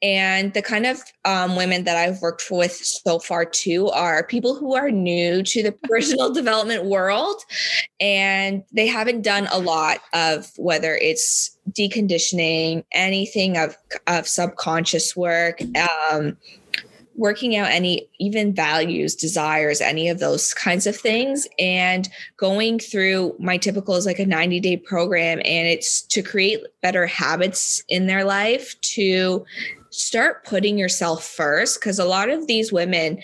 And 0.03 0.53
the 0.53 0.61
kind 0.61 0.85
of 0.85 1.01
um, 1.25 1.55
women 1.55 1.83
that 1.85 1.97
I've 1.97 2.21
worked 2.21 2.43
with 2.51 2.73
so 2.73 3.17
far 3.17 3.43
too 3.43 3.89
are 3.89 4.23
people 4.23 4.55
who 4.55 4.75
are 4.75 4.91
new 4.91 5.41
to 5.41 5.63
the 5.63 5.71
personal 5.83 6.31
development 6.31 6.85
world 6.85 7.41
and 7.99 8.63
they 8.71 8.87
haven't 8.87 9.23
done 9.23 9.47
a 9.51 9.57
lot 9.57 9.97
of 10.13 10.51
whether 10.57 10.95
it's 10.95 11.57
deconditioning, 11.71 12.83
anything 12.91 13.57
of, 13.57 13.75
of 14.05 14.27
subconscious 14.27 15.15
work. 15.15 15.59
Um, 16.11 16.37
working 17.15 17.55
out 17.55 17.69
any 17.69 18.07
even 18.19 18.53
values 18.53 19.15
desires 19.15 19.81
any 19.81 20.09
of 20.09 20.19
those 20.19 20.53
kinds 20.53 20.87
of 20.87 20.95
things 20.95 21.47
and 21.59 22.09
going 22.37 22.79
through 22.79 23.35
my 23.39 23.57
typical 23.57 23.95
is 23.95 24.05
like 24.05 24.19
a 24.19 24.25
90 24.25 24.59
day 24.59 24.77
program 24.77 25.39
and 25.39 25.67
it's 25.67 26.01
to 26.01 26.21
create 26.21 26.63
better 26.81 27.05
habits 27.05 27.83
in 27.89 28.07
their 28.07 28.23
life 28.23 28.79
to 28.81 29.45
start 29.89 30.45
putting 30.45 30.77
yourself 30.77 31.25
first 31.25 31.79
because 31.79 31.99
a 31.99 32.05
lot 32.05 32.29
of 32.29 32.47
these 32.47 32.71
women 32.71 33.21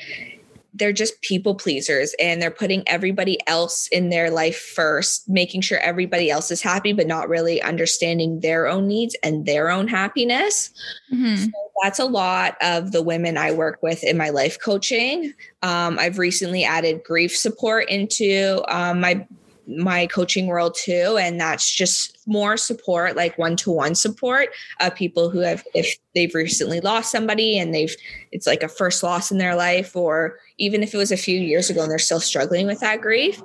they're 0.78 0.94
just 0.94 1.22
people 1.22 1.56
pleasers 1.56 2.14
and 2.20 2.42
they're 2.42 2.52
putting 2.52 2.88
everybody 2.88 3.38
else 3.48 3.88
in 3.88 4.10
their 4.10 4.30
life 4.30 4.58
first, 4.58 5.28
making 5.28 5.62
sure 5.62 5.80
everybody 5.80 6.30
else 6.30 6.52
is 6.52 6.62
happy, 6.62 6.94
but 6.94 7.08
not 7.08 7.30
really 7.30 7.62
understanding 7.62 8.40
their 8.42 8.68
own 8.68 8.88
needs 8.88 9.16
and 9.24 9.46
their 9.46 9.70
own 9.70 9.88
happiness. 9.88 10.70
Mm-hmm. 11.12 11.36
So 11.36 11.52
that's 11.84 12.00
a 12.00 12.06
lot 12.06 12.58
of 12.62 12.92
the 12.92 13.02
women 13.02 13.38
I 13.38 13.52
work 13.52 13.80
with 13.82 14.04
in 14.04 14.18
my 14.18 14.30
life 14.30 14.58
coaching. 14.64 15.34
Um, 15.64 15.98
I've 16.00 16.20
recently 16.20 16.64
added 16.64 17.04
grief 17.04 17.36
support 17.36 17.90
into 17.90 18.64
um, 18.68 19.00
my 19.00 19.26
my 19.70 20.08
coaching 20.08 20.48
world 20.48 20.74
too 20.82 21.18
and 21.20 21.42
that's 21.42 21.70
just 21.70 22.18
more 22.26 22.56
support 22.56 23.18
like 23.18 23.38
one-to-one 23.38 23.94
support 23.94 24.48
of 24.80 24.96
people 24.96 25.30
who 25.30 25.40
have 25.40 25.62
if 25.74 25.98
they've 26.16 26.34
recently 26.34 26.80
lost 26.80 27.12
somebody 27.12 27.60
and 27.60 27.76
they've 27.76 27.94
it's 28.32 28.48
like 28.48 28.64
a 28.64 28.70
first 28.70 29.04
loss 29.04 29.30
in 29.30 29.40
their 29.40 29.56
life 29.56 29.94
or 29.94 30.40
even 30.58 30.84
if 30.84 30.94
it 30.94 30.98
was 30.98 31.12
a 31.12 31.18
few 31.18 31.40
years 31.40 31.70
ago 31.70 31.82
and 31.82 31.92
they're 31.92 32.00
still 32.00 32.20
struggling 32.20 32.68
with 32.68 32.80
that 32.80 33.02
grief 33.02 33.42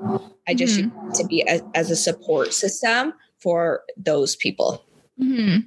i 0.49 0.55
just 0.55 0.79
mm-hmm. 0.79 1.11
to 1.13 1.27
be 1.27 1.43
a, 1.49 1.61
as 1.75 1.91
a 1.91 1.97
support 1.97 2.53
system 2.53 3.13
for 3.39 3.83
those 3.97 4.37
people 4.37 4.85
mm-hmm. 5.21 5.61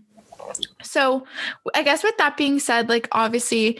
so 0.82 1.26
i 1.74 1.84
guess 1.84 2.04
with 2.04 2.18
that 2.18 2.38
being 2.38 2.60
said 2.60 2.90
like 2.90 3.08
obviously 3.12 3.80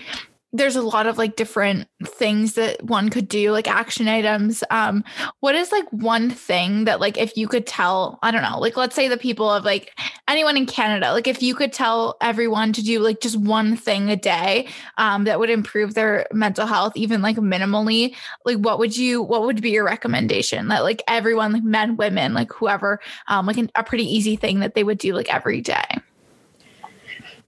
there's 0.58 0.76
a 0.76 0.82
lot 0.82 1.08
of 1.08 1.18
like 1.18 1.36
different 1.36 1.88
things 2.04 2.54
that 2.54 2.84
one 2.84 3.10
could 3.10 3.28
do 3.28 3.52
like 3.52 3.68
action 3.68 4.08
items. 4.08 4.64
Um 4.70 5.04
what 5.40 5.56
is 5.56 5.72
like 5.72 5.88
one 5.92 6.30
thing 6.30 6.86
that 6.86 7.00
like 7.00 7.18
if 7.18 7.38
you 7.38 7.48
could 7.48 7.66
tell 7.68 8.20
i 8.24 8.32
don't 8.32 8.42
know 8.42 8.60
like 8.60 8.78
let's 8.78 8.96
say 8.96 9.08
the 9.08 9.18
people 9.18 9.50
of 9.50 9.64
like 9.64 9.92
anyone 10.28 10.58
in 10.58 10.66
canada 10.66 11.12
like 11.12 11.28
if 11.28 11.42
you 11.42 11.56
could 11.56 11.72
tell 11.72 12.18
everyone 12.22 12.74
to 12.74 12.84
do 12.84 13.00
like 13.00 13.22
just 13.22 13.38
one 13.38 13.76
thing 13.76 14.10
a 14.10 14.16
day 14.16 14.68
um 14.98 15.24
that 15.24 15.40
would 15.40 15.50
improve 15.50 15.94
their 15.94 16.28
mental 16.32 16.66
health 16.66 16.94
even 16.96 17.22
like 17.22 17.38
minimally 17.38 18.16
like 18.46 18.58
what 18.58 18.80
would 18.80 18.96
you 18.96 19.22
what 19.22 19.44
would 19.44 19.62
be 19.62 19.72
your 19.72 19.86
recommendation? 19.86 20.68
That 20.70 20.84
like 20.84 21.04
everyone 21.08 21.54
like 21.54 21.64
men 21.64 21.98
women 21.98 22.34
like 22.34 22.52
whoever 22.52 23.00
um 23.28 23.46
like 23.46 23.58
an, 23.58 23.72
a 23.76 23.84
pretty 23.84 24.06
easy 24.06 24.36
thing 24.36 24.60
that 24.60 24.76
they 24.76 24.84
would 24.84 24.98
do 24.98 25.14
like 25.14 25.34
every 25.34 25.62
day 25.62 25.86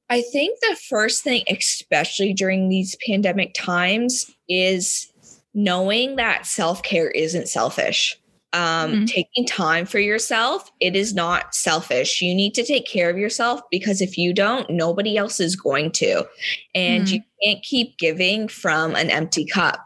I 0.10 0.22
think 0.22 0.60
the 0.62 0.78
first 0.90 1.24
thing, 1.24 1.44
especially 1.50 2.34
during 2.34 2.70
these 2.70 2.96
pandemic 3.06 3.54
times, 3.54 4.32
is 4.48 5.12
knowing 5.54 6.16
that 6.16 6.46
self 6.46 6.84
care 6.84 7.10
isn't 7.10 7.50
selfish. 7.50 8.18
Um, 8.54 8.92
mm-hmm. 8.92 9.06
Taking 9.06 9.46
time 9.46 9.86
for 9.86 10.00
yourself, 10.00 10.72
it 10.80 10.96
is 10.96 11.14
not 11.14 11.54
selfish. 11.54 12.22
You 12.22 12.34
need 12.34 12.54
to 12.54 12.64
take 12.64 12.88
care 12.88 13.10
of 13.10 13.18
yourself 13.18 13.60
because 13.70 14.02
if 14.02 14.18
you 14.18 14.34
don't, 14.34 14.70
nobody 14.70 15.18
else 15.18 15.42
is 15.42 15.56
going 15.56 15.92
to. 15.94 16.26
And 16.74 17.06
mm-hmm. 17.06 17.16
you 17.16 17.22
can't 17.44 17.64
keep 17.64 17.98
giving 17.98 18.48
from 18.48 18.96
an 18.96 19.10
empty 19.10 19.46
cup. 19.46 19.86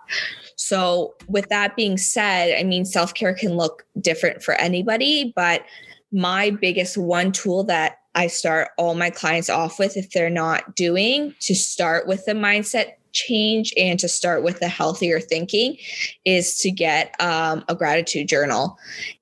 So, 0.57 1.15
with 1.27 1.49
that 1.49 1.75
being 1.75 1.97
said, 1.97 2.55
I 2.59 2.63
mean, 2.63 2.85
self 2.85 3.15
care 3.15 3.33
can 3.33 3.57
look 3.57 3.83
different 3.99 4.43
for 4.43 4.53
anybody, 4.53 5.33
but 5.35 5.63
my 6.11 6.51
biggest 6.51 6.97
one 6.97 7.31
tool 7.31 7.63
that 7.63 7.97
I 8.15 8.27
start 8.27 8.70
all 8.77 8.96
my 8.96 9.10
clients 9.10 9.50
off 9.50 9.80
with 9.80 9.98
if 9.98 10.12
they're 10.12 10.30
not 10.30 10.75
doing 10.75 11.34
to 11.41 11.56
start 11.56 12.08
with 12.08 12.25
the 12.25 12.34
mindset 12.34 12.94
change 13.13 13.74
and 13.77 14.00
to 14.00 14.08
start 14.08 14.44
with 14.44 14.60
the 14.60 14.68
healthier 14.68 15.20
thinking 15.20 15.77
is 16.25 16.58
to 16.60 16.72
get 16.72 17.13
um, 17.20 17.63
a 17.68 17.75
gratitude 17.75 18.27
journal. 18.27 18.77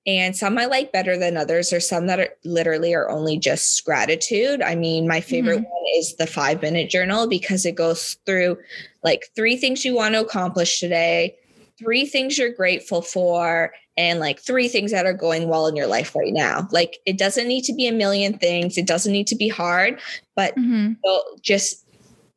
And 0.06 0.36
some 0.36 0.58
I 0.58 0.66
like 0.66 0.92
better 0.92 1.18
than 1.18 1.38
others. 1.38 1.74
or 1.74 1.80
some 1.80 2.08
that 2.08 2.20
are 2.20 2.30
literally 2.44 2.94
are 2.94 3.10
only 3.10 3.38
just 3.38 3.84
gratitude. 3.86 4.62
I 4.62 4.76
mean, 4.76 5.08
my 5.08 5.22
favorite 5.22 5.60
mm-hmm. 5.60 5.70
one 5.70 5.84
is 5.98 6.16
the 6.16 6.28
five 6.28 6.62
minute 6.62 6.90
journal 6.90 7.28
because 7.28 7.66
it 7.66 7.76
goes 7.76 8.18
through 8.26 8.58
like 9.04 9.30
three 9.36 9.58
things 9.58 9.86
you 9.86 9.96
want 9.96 10.14
to 10.14 10.22
accomplish 10.22 10.80
today, 10.80 11.36
three 11.80 12.06
things 12.06 12.38
you're 12.38 12.54
grateful 12.54 13.02
for, 13.02 13.74
and 13.98 14.20
like 14.20 14.40
three 14.40 14.68
things 14.68 14.92
that 14.92 15.06
are 15.06 15.14
going 15.14 15.48
well 15.48 15.68
in 15.68 15.76
your 15.76 15.88
life 15.88 16.16
right 16.16 16.34
now. 16.34 16.68
Like 16.72 17.00
it 17.06 17.18
doesn't 17.18 17.48
need 17.48 17.64
to 17.64 17.74
be 17.74 17.88
a 17.88 17.92
million 17.92 18.38
things, 18.38 18.78
it 18.78 18.88
doesn't 18.88 19.12
need 19.12 19.28
to 19.28 19.36
be 19.36 19.48
hard, 19.48 20.00
but 20.36 20.56
mm-hmm. 20.56 20.94
just 21.42 21.86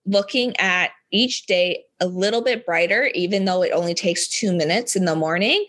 looking 0.06 0.56
at 0.58 0.90
each 1.12 1.46
day 1.46 1.84
a 2.00 2.06
little 2.06 2.42
bit 2.42 2.66
brighter, 2.66 3.10
even 3.14 3.44
though 3.44 3.62
it 3.62 3.72
only 3.72 3.94
takes 3.94 4.26
two 4.26 4.52
minutes 4.52 4.96
in 4.96 5.04
the 5.04 5.14
morning, 5.14 5.66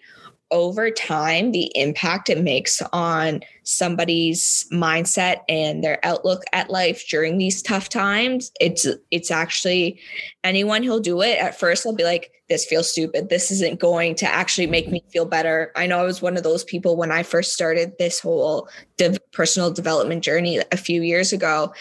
over 0.53 0.91
time, 0.91 1.51
the 1.51 1.71
impact 1.75 2.29
it 2.29 2.41
makes 2.41 2.81
on 2.93 3.41
somebody's 3.63 4.67
mindset 4.71 5.41
and 5.49 5.83
their 5.83 5.99
outlook 6.03 6.43
at 6.53 6.69
life 6.69 7.03
during 7.09 7.39
these 7.39 7.61
tough 7.61 7.89
times, 7.89 8.51
it's 8.61 8.87
it's 9.09 9.31
actually 9.31 9.99
anyone 10.43 10.83
who'll 10.83 10.99
do 10.99 11.21
it 11.21 11.39
at 11.39 11.59
first 11.59 11.83
they'll 11.83 11.95
be 11.95 12.03
like, 12.03 12.31
this 12.53 12.65
feels 12.65 12.91
stupid. 12.91 13.29
This 13.29 13.49
isn't 13.49 13.79
going 13.79 14.13
to 14.15 14.27
actually 14.27 14.67
make 14.67 14.91
me 14.91 15.03
feel 15.11 15.25
better. 15.25 15.71
I 15.75 15.87
know 15.87 15.97
I 15.97 16.03
was 16.03 16.21
one 16.21 16.37
of 16.37 16.43
those 16.43 16.63
people 16.63 16.95
when 16.95 17.11
I 17.11 17.23
first 17.23 17.51
started 17.51 17.93
this 17.97 18.19
whole 18.19 18.69
de- 18.97 19.17
personal 19.31 19.71
development 19.71 20.23
journey 20.23 20.59
a 20.71 20.77
few 20.77 21.01
years 21.01 21.33
ago. 21.33 21.73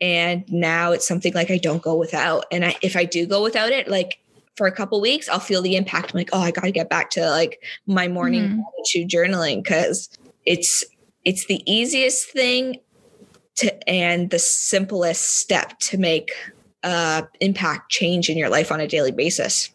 And 0.00 0.44
now 0.48 0.92
it's 0.92 1.08
something 1.08 1.34
like 1.34 1.50
I 1.50 1.58
don't 1.58 1.82
go 1.82 1.96
without. 1.96 2.44
And 2.52 2.64
I, 2.64 2.76
if 2.80 2.94
I 2.94 3.04
do 3.04 3.26
go 3.26 3.42
without 3.42 3.72
it, 3.72 3.88
like 3.88 4.20
for 4.56 4.68
a 4.68 4.72
couple 4.72 5.00
weeks, 5.00 5.28
I'll 5.28 5.40
feel 5.40 5.62
the 5.62 5.74
impact. 5.74 6.12
I'm 6.14 6.18
like, 6.18 6.30
oh, 6.32 6.38
I 6.38 6.52
got 6.52 6.62
to 6.62 6.70
get 6.70 6.88
back 6.88 7.10
to 7.10 7.28
like 7.28 7.60
my 7.88 8.06
morning 8.06 8.44
mm-hmm. 8.44 8.60
gratitude 8.76 9.08
journaling 9.08 9.64
because 9.64 10.16
it's 10.46 10.84
it's 11.24 11.46
the 11.46 11.60
easiest 11.70 12.30
thing 12.30 12.76
to 13.56 13.88
and 13.88 14.30
the 14.30 14.38
simplest 14.38 15.40
step 15.40 15.76
to 15.80 15.98
make 15.98 16.30
uh, 16.84 17.22
impact 17.40 17.90
change 17.90 18.30
in 18.30 18.38
your 18.38 18.48
life 18.48 18.70
on 18.70 18.78
a 18.78 18.86
daily 18.86 19.10
basis. 19.10 19.70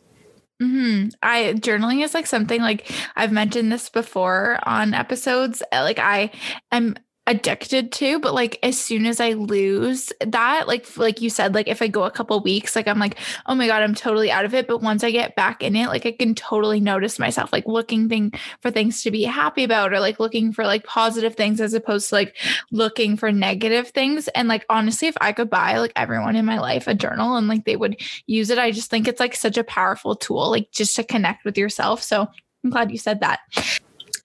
Mm-hmm. 0.61 1.09
I 1.21 1.53
journaling 1.57 2.03
is 2.03 2.13
like 2.13 2.27
something 2.27 2.61
like 2.61 2.89
I've 3.17 3.33
mentioned 3.33 3.71
this 3.71 3.89
before 3.89 4.57
on 4.63 4.93
episodes. 4.93 5.61
Like 5.73 5.99
I 5.99 6.31
am 6.71 6.95
addicted 7.27 7.91
to 7.91 8.19
but 8.19 8.35
like 8.35 8.59
as 8.61 8.79
soon 8.79 9.05
as 9.07 9.19
i 9.19 9.33
lose 9.33 10.13
that 10.19 10.67
like 10.67 10.95
like 10.95 11.21
you 11.21 11.29
said 11.29 11.55
like 11.55 11.67
if 11.67 11.81
i 11.81 11.87
go 11.87 12.03
a 12.03 12.11
couple 12.11 12.39
weeks 12.41 12.75
like 12.75 12.87
i'm 12.87 12.99
like 12.99 13.17
oh 13.47 13.55
my 13.55 13.65
god 13.65 13.81
i'm 13.81 13.95
totally 13.95 14.29
out 14.29 14.45
of 14.45 14.53
it. 14.53 14.67
But 14.67 14.81
once 14.81 15.03
i 15.03 15.09
get 15.09 15.35
back 15.35 15.63
in 15.63 15.75
it 15.75 15.87
like 15.87 16.05
i 16.05 16.11
can 16.11 16.35
totally 16.35 16.79
notice 16.79 17.17
myself 17.17 17.51
like 17.51 17.65
looking 17.65 18.07
thing 18.09 18.31
for 18.61 18.69
things 18.69 19.01
to 19.03 19.11
be 19.11 19.23
happy 19.23 19.63
about 19.63 19.91
or 19.91 19.99
like 19.99 20.19
looking 20.19 20.53
for 20.53 20.65
like 20.65 20.83
positive 20.83 21.35
things 21.35 21.59
as 21.59 21.73
opposed 21.73 22.09
to 22.09 22.15
like 22.15 22.35
looking 22.71 23.17
for 23.17 23.31
negative 23.31 23.89
things. 23.89 24.27
And 24.29 24.47
like 24.47 24.65
honestly 24.69 25.07
if 25.07 25.17
i 25.19 25.31
could 25.31 25.49
buy 25.49 25.77
like 25.77 25.93
everyone 25.95 26.35
in 26.35 26.45
my 26.45 26.59
life 26.59 26.87
a 26.87 26.93
journal 26.93 27.37
and 27.37 27.47
like 27.47 27.65
they 27.65 27.75
would 27.75 27.99
use 28.27 28.49
it 28.51 28.59
i 28.59 28.71
just 28.71 28.91
think 28.91 29.07
it's 29.07 29.19
like 29.19 29.35
such 29.35 29.57
a 29.57 29.63
powerful 29.63 30.15
tool 30.15 30.51
like 30.51 30.71
just 30.71 30.95
to 30.97 31.03
connect 31.03 31.43
with 31.43 31.57
yourself. 31.57 32.03
So 32.03 32.27
i'm 32.63 32.69
glad 32.69 32.91
you 32.91 32.97
said 32.97 33.21
that 33.21 33.39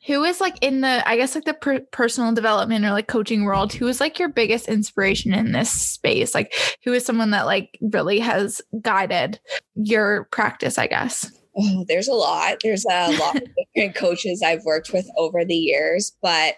who 0.06 0.24
is 0.24 0.40
like 0.40 0.56
in 0.62 0.80
the 0.80 1.08
i 1.08 1.16
guess 1.16 1.34
like 1.34 1.44
the 1.44 1.54
per- 1.54 1.80
personal 1.92 2.32
development 2.32 2.84
or 2.84 2.90
like 2.90 3.08
coaching 3.08 3.44
world 3.44 3.72
who 3.72 3.86
is 3.88 4.00
like 4.00 4.18
your 4.18 4.28
biggest 4.28 4.68
inspiration 4.68 5.32
in 5.34 5.52
this 5.52 5.70
space 5.70 6.34
like 6.34 6.52
who 6.84 6.92
is 6.92 7.04
someone 7.04 7.30
that 7.30 7.46
like 7.46 7.78
really 7.80 8.18
has 8.18 8.60
guided 8.80 9.38
your 9.74 10.24
practice 10.30 10.78
i 10.78 10.86
guess 10.86 11.30
Oh, 11.56 11.84
there's 11.88 12.08
a 12.08 12.14
lot. 12.14 12.58
There's 12.62 12.84
a 12.88 13.10
lot 13.18 13.36
of 13.36 13.42
different 13.74 13.96
coaches 13.96 14.42
I've 14.42 14.64
worked 14.64 14.92
with 14.92 15.08
over 15.16 15.44
the 15.44 15.54
years, 15.54 16.12
but 16.22 16.54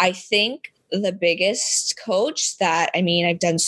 I 0.00 0.12
think 0.12 0.72
the 0.90 1.12
biggest 1.12 1.98
coach 2.04 2.58
that 2.58 2.90
I 2.94 3.02
mean, 3.02 3.26
I've 3.26 3.38
done 3.38 3.58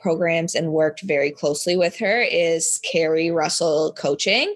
programs 0.00 0.54
and 0.54 0.72
worked 0.72 1.00
very 1.02 1.30
closely 1.30 1.76
with 1.76 1.96
her 1.96 2.20
is 2.20 2.78
Carrie 2.84 3.30
Russell 3.30 3.92
Coaching. 3.96 4.54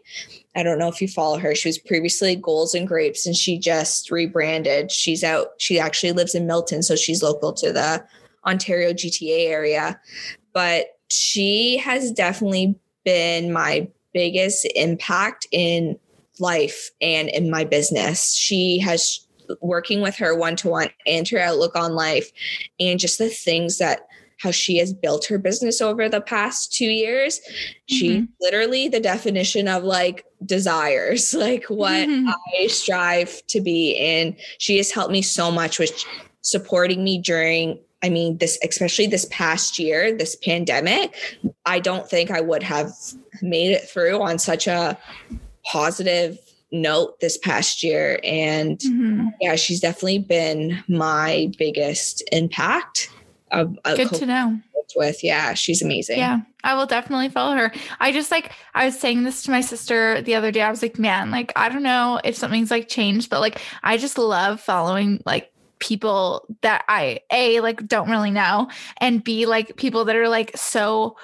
I 0.59 0.65
don't 0.65 0.81
know 0.81 0.89
if 0.89 1.01
you 1.01 1.07
follow 1.07 1.39
her. 1.39 1.55
She 1.55 1.69
was 1.69 1.79
previously 1.79 2.35
Goals 2.35 2.75
and 2.75 2.89
Grapes 2.89 3.27
and 3.27 3.37
she 3.37 3.61
just 3.61 4.11
rebranded. 4.11 4.91
She's 4.91 5.23
out, 5.23 5.51
she 5.59 5.79
actually 5.79 6.11
lives 6.11 6.35
in 6.35 6.49
Milton, 6.49 6.83
so 6.83 6.97
she's 6.97 7.23
local 7.23 7.53
to 7.53 7.73
the 7.73 8.05
Ontario 8.45 8.93
GTA 8.93 9.47
area. 9.47 10.01
But 10.53 10.99
she 11.11 11.77
has 11.77 12.11
definitely 12.11 12.75
been 13.05 13.53
my 13.53 13.87
biggest 14.13 14.67
impact 14.75 15.47
in 15.53 15.97
life 16.41 16.91
and 17.01 17.29
in 17.29 17.53
my 17.53 17.63
business. 17.63 18.35
She 18.35 18.81
has 18.81 19.21
working 19.61 20.01
with 20.01 20.17
her 20.17 20.37
one 20.37 20.57
to 20.57 20.69
one 20.69 20.89
and 21.07 21.29
her 21.29 21.39
outlook 21.39 21.77
on 21.77 21.95
life 21.95 22.33
and 22.81 22.99
just 22.99 23.19
the 23.19 23.29
things 23.29 23.79
that 23.79 24.08
how 24.39 24.51
she 24.51 24.79
has 24.79 24.93
built 24.93 25.27
her 25.27 25.39
business 25.39 25.81
over 25.81 26.09
the 26.09 26.21
past 26.21 26.73
two 26.73 26.91
years. 26.91 27.41
Mm-hmm. 27.41 27.95
She 27.95 28.29
literally 28.41 28.89
the 28.89 29.01
definition 29.01 29.69
of 29.69 29.85
like 29.85 30.25
desires, 30.45 31.35
like 31.39 31.65
what 31.65 32.09
mm-hmm. 32.09 32.29
I 32.29 32.67
strive 32.69 33.47
to 33.49 33.61
be. 33.61 33.97
And 33.97 34.37
she 34.59 34.77
has 34.77 34.91
helped 34.91 35.13
me 35.13 35.23
so 35.23 35.51
much 35.51 35.79
with 35.79 36.05
supporting 36.43 37.05
me 37.05 37.19
during 37.19 37.79
I 38.01 38.11
mean, 38.11 38.39
this, 38.39 38.59
especially 38.63 39.09
this 39.09 39.27
past 39.29 39.77
year, 39.77 40.17
this 40.17 40.37
pandemic, 40.37 41.17
I 41.67 41.81
don't 41.81 42.09
think 42.09 42.31
I 42.31 42.41
would 42.41 42.63
have 42.63 42.93
made 43.43 43.73
it 43.73 43.89
through 43.89 44.23
on 44.23 44.39
such 44.39 44.69
a 44.69 44.97
positive 45.65 46.39
note 46.71 47.19
this 47.21 47.39
past 47.39 47.83
year. 47.83 48.21
And 48.23 48.79
mm-hmm. 48.79 49.29
yeah, 49.41 49.57
she's 49.57 49.81
definitely 49.81 50.21
been 50.21 50.83
my 50.89 51.51
biggest 51.59 52.23
impact. 52.31 53.11
Of, 53.51 53.79
Good 53.85 54.15
to 54.15 54.27
know. 54.27 54.61
With 54.97 55.23
yeah, 55.23 55.53
she's 55.53 55.83
amazing. 55.83 56.19
Yeah, 56.19 56.39
I 56.65 56.75
will 56.75 56.87
definitely 56.87 57.29
follow 57.29 57.55
her. 57.55 57.71
I 58.01 58.11
just 58.11 58.31
like 58.31 58.53
I 58.75 58.87
was 58.87 58.99
saying 58.99 59.23
this 59.23 59.43
to 59.43 59.51
my 59.51 59.61
sister 59.61 60.23
the 60.23 60.35
other 60.35 60.51
day. 60.51 60.63
I 60.63 60.71
was 60.71 60.81
like, 60.81 60.99
man, 60.99 61.31
like 61.31 61.53
I 61.57 61.69
don't 61.69 61.83
know 61.83 62.19
if 62.25 62.37
something's 62.37 62.71
like 62.71 62.89
changed, 62.89 63.29
but 63.29 63.41
like 63.41 63.61
I 63.83 63.99
just 63.99 64.17
love 64.17 64.63
following 64.63 65.23
like 65.27 65.53
people 65.79 66.47
that 66.63 66.85
I 66.89 67.21
a 67.31 67.61
like 67.61 67.87
don't 67.87 68.11
really 68.11 68.31
know 68.31 68.69
and 68.97 69.23
b 69.23 69.47
like 69.47 69.77
people 69.77 70.05
that 70.07 70.17
are 70.17 70.29
like 70.29 70.57
so 70.57 71.17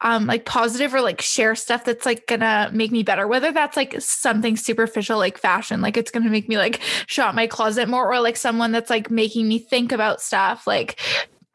um 0.00 0.26
like 0.26 0.44
positive 0.44 0.94
or 0.94 1.00
like 1.00 1.20
share 1.20 1.54
stuff 1.54 1.84
that's 1.84 2.06
like 2.06 2.26
gonna 2.26 2.70
make 2.72 2.90
me 2.90 3.02
better 3.02 3.26
whether 3.26 3.52
that's 3.52 3.76
like 3.76 4.00
something 4.00 4.56
superficial 4.56 5.18
like 5.18 5.36
fashion 5.36 5.80
like 5.80 5.96
it's 5.96 6.10
gonna 6.10 6.30
make 6.30 6.48
me 6.48 6.56
like 6.56 6.80
shop 7.06 7.34
my 7.34 7.46
closet 7.46 7.88
more 7.88 8.10
or 8.10 8.20
like 8.20 8.36
someone 8.36 8.72
that's 8.72 8.90
like 8.90 9.10
making 9.10 9.48
me 9.48 9.58
think 9.58 9.92
about 9.92 10.20
stuff 10.20 10.66
like 10.66 11.00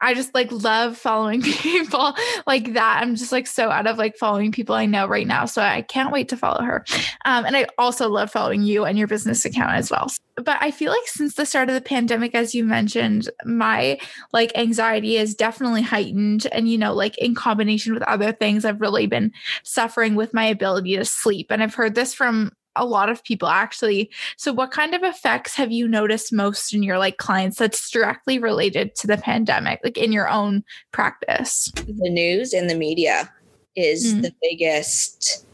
I 0.00 0.14
just 0.14 0.34
like 0.34 0.50
love 0.52 0.98
following 0.98 1.40
people 1.42 2.14
like 2.46 2.74
that. 2.74 3.00
I'm 3.02 3.16
just 3.16 3.32
like 3.32 3.46
so 3.46 3.70
out 3.70 3.86
of 3.86 3.96
like 3.96 4.16
following 4.16 4.52
people 4.52 4.74
I 4.74 4.86
know 4.86 5.06
right 5.06 5.26
now. 5.26 5.46
So 5.46 5.62
I 5.62 5.82
can't 5.82 6.12
wait 6.12 6.28
to 6.28 6.36
follow 6.36 6.62
her. 6.62 6.84
Um, 7.24 7.46
and 7.46 7.56
I 7.56 7.66
also 7.78 8.08
love 8.08 8.30
following 8.30 8.62
you 8.62 8.84
and 8.84 8.98
your 8.98 9.08
business 9.08 9.44
account 9.44 9.72
as 9.72 9.90
well. 9.90 10.08
But 10.36 10.58
I 10.60 10.72
feel 10.72 10.90
like 10.90 11.06
since 11.06 11.36
the 11.36 11.46
start 11.46 11.68
of 11.68 11.74
the 11.74 11.80
pandemic, 11.80 12.34
as 12.34 12.54
you 12.54 12.64
mentioned, 12.64 13.30
my 13.44 13.98
like 14.32 14.56
anxiety 14.56 15.16
is 15.16 15.34
definitely 15.34 15.82
heightened. 15.82 16.46
And, 16.52 16.68
you 16.68 16.76
know, 16.76 16.92
like 16.92 17.16
in 17.18 17.34
combination 17.34 17.94
with 17.94 18.02
other 18.02 18.32
things, 18.32 18.64
I've 18.64 18.80
really 18.80 19.06
been 19.06 19.32
suffering 19.62 20.16
with 20.16 20.34
my 20.34 20.44
ability 20.44 20.96
to 20.96 21.04
sleep. 21.04 21.46
And 21.50 21.62
I've 21.62 21.74
heard 21.74 21.94
this 21.94 22.12
from 22.12 22.52
a 22.76 22.84
lot 22.84 23.08
of 23.08 23.22
people 23.24 23.48
actually. 23.48 24.10
So 24.36 24.52
what 24.52 24.70
kind 24.70 24.94
of 24.94 25.02
effects 25.02 25.54
have 25.54 25.72
you 25.72 25.88
noticed 25.88 26.32
most 26.32 26.74
in 26.74 26.82
your 26.82 26.98
like 26.98 27.16
clients 27.16 27.58
that's 27.58 27.90
directly 27.90 28.38
related 28.38 28.94
to 28.96 29.06
the 29.06 29.16
pandemic, 29.16 29.80
like 29.84 29.98
in 29.98 30.12
your 30.12 30.28
own 30.28 30.64
practice? 30.92 31.70
The 31.74 32.10
news 32.10 32.52
and 32.52 32.68
the 32.68 32.74
media 32.74 33.32
is 33.76 34.14
mm. 34.14 34.22
the 34.22 34.32
biggest 34.42 35.46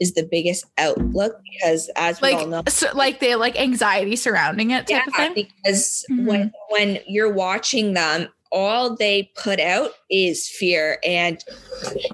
is 0.00 0.14
the 0.14 0.24
biggest 0.24 0.64
outlook 0.78 1.40
because 1.52 1.88
as 1.94 2.20
we 2.20 2.32
like, 2.32 2.38
all 2.38 2.46
know 2.48 2.62
so 2.66 2.88
like 2.94 3.20
the 3.20 3.36
like 3.36 3.58
anxiety 3.58 4.16
surrounding 4.16 4.72
it 4.72 4.88
type 4.88 5.04
yeah, 5.16 5.32
because 5.32 6.04
mm-hmm. 6.10 6.26
when 6.26 6.52
when 6.70 6.98
you're 7.06 7.32
watching 7.32 7.94
them 7.94 8.28
all 8.52 8.94
they 8.94 9.32
put 9.34 9.58
out 9.58 9.92
is 10.10 10.46
fear 10.46 10.98
and 11.02 11.42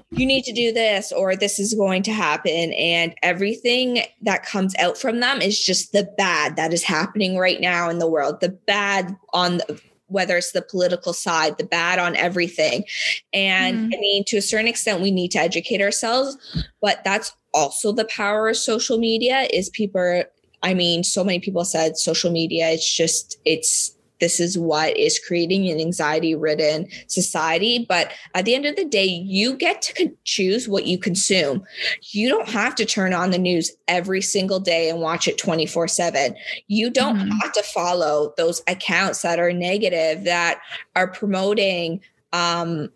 you 0.09 0.25
need 0.25 0.43
to 0.45 0.53
do 0.53 0.71
this 0.71 1.11
or 1.11 1.35
this 1.35 1.59
is 1.59 1.73
going 1.73 2.01
to 2.01 2.13
happen 2.13 2.71
and 2.73 3.13
everything 3.21 4.01
that 4.21 4.45
comes 4.45 4.73
out 4.77 4.97
from 4.97 5.19
them 5.19 5.41
is 5.41 5.63
just 5.63 5.91
the 5.91 6.09
bad 6.17 6.55
that 6.55 6.73
is 6.73 6.81
happening 6.81 7.37
right 7.37 7.59
now 7.59 7.89
in 7.89 7.99
the 7.99 8.07
world 8.07 8.39
the 8.39 8.49
bad 8.49 9.15
on 9.33 9.57
the, 9.57 9.81
whether 10.07 10.37
it's 10.37 10.53
the 10.53 10.61
political 10.61 11.11
side 11.11 11.57
the 11.57 11.65
bad 11.65 11.99
on 11.99 12.15
everything 12.15 12.85
and 13.33 13.77
mm-hmm. 13.77 13.93
i 13.93 13.99
mean 13.99 14.23
to 14.25 14.37
a 14.37 14.41
certain 14.41 14.67
extent 14.67 15.01
we 15.01 15.11
need 15.11 15.29
to 15.29 15.39
educate 15.39 15.81
ourselves 15.81 16.37
but 16.81 17.03
that's 17.03 17.35
also 17.53 17.91
the 17.91 18.05
power 18.05 18.47
of 18.47 18.55
social 18.55 18.97
media 18.97 19.45
is 19.51 19.69
people 19.69 20.23
i 20.63 20.73
mean 20.73 21.03
so 21.03 21.21
many 21.21 21.39
people 21.39 21.65
said 21.65 21.97
social 21.97 22.31
media 22.31 22.69
it's 22.69 22.95
just 22.95 23.37
it's 23.43 23.97
this 24.19 24.39
is 24.39 24.57
what 24.57 24.95
is 24.97 25.19
creating 25.19 25.69
an 25.69 25.79
anxiety 25.79 26.35
ridden 26.35 26.87
society. 27.07 27.85
But 27.87 28.11
at 28.35 28.45
the 28.45 28.55
end 28.55 28.65
of 28.65 28.75
the 28.75 28.85
day, 28.85 29.05
you 29.05 29.55
get 29.55 29.81
to 29.83 30.15
choose 30.23 30.67
what 30.67 30.85
you 30.85 30.97
consume. 30.97 31.63
You 32.11 32.29
don't 32.29 32.49
have 32.49 32.75
to 32.75 32.85
turn 32.85 33.13
on 33.13 33.31
the 33.31 33.37
news 33.37 33.71
every 33.87 34.21
single 34.21 34.59
day 34.59 34.89
and 34.89 35.01
watch 35.01 35.27
it 35.27 35.37
24 35.37 35.87
7. 35.87 36.35
You 36.67 36.89
don't 36.89 37.17
mm-hmm. 37.17 37.37
have 37.39 37.51
to 37.53 37.63
follow 37.63 38.33
those 38.37 38.61
accounts 38.67 39.21
that 39.21 39.39
are 39.39 39.53
negative, 39.53 40.23
that 40.25 40.61
are 40.95 41.07
promoting 41.07 42.01
um, 42.31 42.89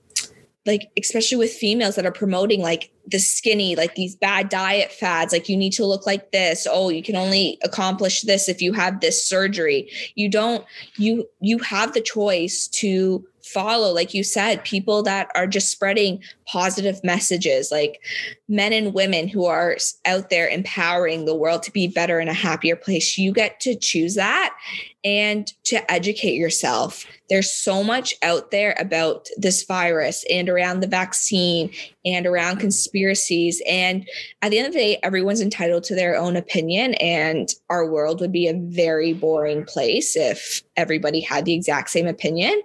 like 0.66 0.90
especially 0.98 1.38
with 1.38 1.52
females 1.52 1.96
that 1.96 2.06
are 2.06 2.12
promoting 2.12 2.62
like 2.62 2.90
the 3.08 3.20
skinny 3.20 3.76
like 3.76 3.96
these 3.96 4.16
bad 4.16 4.48
diet 4.48 4.92
fads 4.92 5.34
like 5.34 5.50
you 5.50 5.58
need 5.58 5.74
to 5.74 5.86
look 5.86 6.06
like 6.06 6.32
this. 6.32 6.66
Oh 6.70 6.90
you 6.90 7.04
can 7.04 7.16
only 7.16 7.58
accomplish 7.64 8.22
this 8.22 8.48
if 8.48 8.62
you 8.62 8.74
have 8.74 9.02
this 9.02 9.28
surgery. 9.28 9.90
You 10.16 10.30
don't 10.30 10.66
you 10.96 11.28
you 11.42 11.60
have 11.60 11.94
the 11.94 12.02
choice 12.02 12.68
to 12.68 13.28
follow 13.44 13.92
like 13.92 14.14
you 14.14 14.24
said 14.24 14.64
people 14.64 15.04
that 15.04 15.30
are 15.36 15.48
just 15.48 15.70
spreading 15.70 16.22
positive 16.48 17.04
messages 17.04 17.72
like 17.72 18.00
men 18.48 18.74
and 18.74 18.94
women 18.94 19.28
who 19.28 19.46
are 19.46 19.78
out 20.06 20.30
there 20.30 20.48
empowering 20.48 21.26
the 21.26 21.36
world 21.36 21.64
to 21.64 21.72
be 21.72 21.88
better 21.88 22.20
and 22.20 22.30
a 22.30 22.34
happier 22.34 22.76
place. 22.76 23.18
You 23.18 23.32
get 23.32 23.60
to 23.62 23.76
choose 23.76 24.16
that 24.16 24.56
and 25.04 25.52
to 25.66 25.92
educate 25.92 26.36
yourself. 26.36 27.06
There's 27.30 27.52
so 27.52 27.84
much 27.84 28.14
out 28.22 28.52
there 28.52 28.76
about 28.80 29.28
this 29.38 29.64
virus 29.64 30.24
and 30.30 30.48
around 30.48 30.80
the 30.80 30.88
vaccine 30.88 31.72
and 32.06 32.26
around 32.26 32.60
conspiracies. 32.60 33.62
And 33.68 34.08
at 34.42 34.52
the 34.52 34.60
end 34.60 34.68
of 34.68 34.74
the 34.74 34.80
day 34.80 35.00
everyone's 35.04 35.42
entitled 35.42 35.84
to 35.86 35.96
their 35.96 36.16
own 36.16 36.36
opinion 36.36 36.94
and 36.96 37.50
our 37.70 37.90
world 37.90 38.22
would 38.22 38.32
be 38.32 38.48
a 38.48 38.54
very 38.54 39.14
boring 39.14 39.66
place 39.66 40.16
if 40.16 40.62
everybody 40.76 41.20
had 41.20 41.46
the 41.46 41.54
exact 41.54 41.90
same 41.90 42.08
opinion 42.08 42.62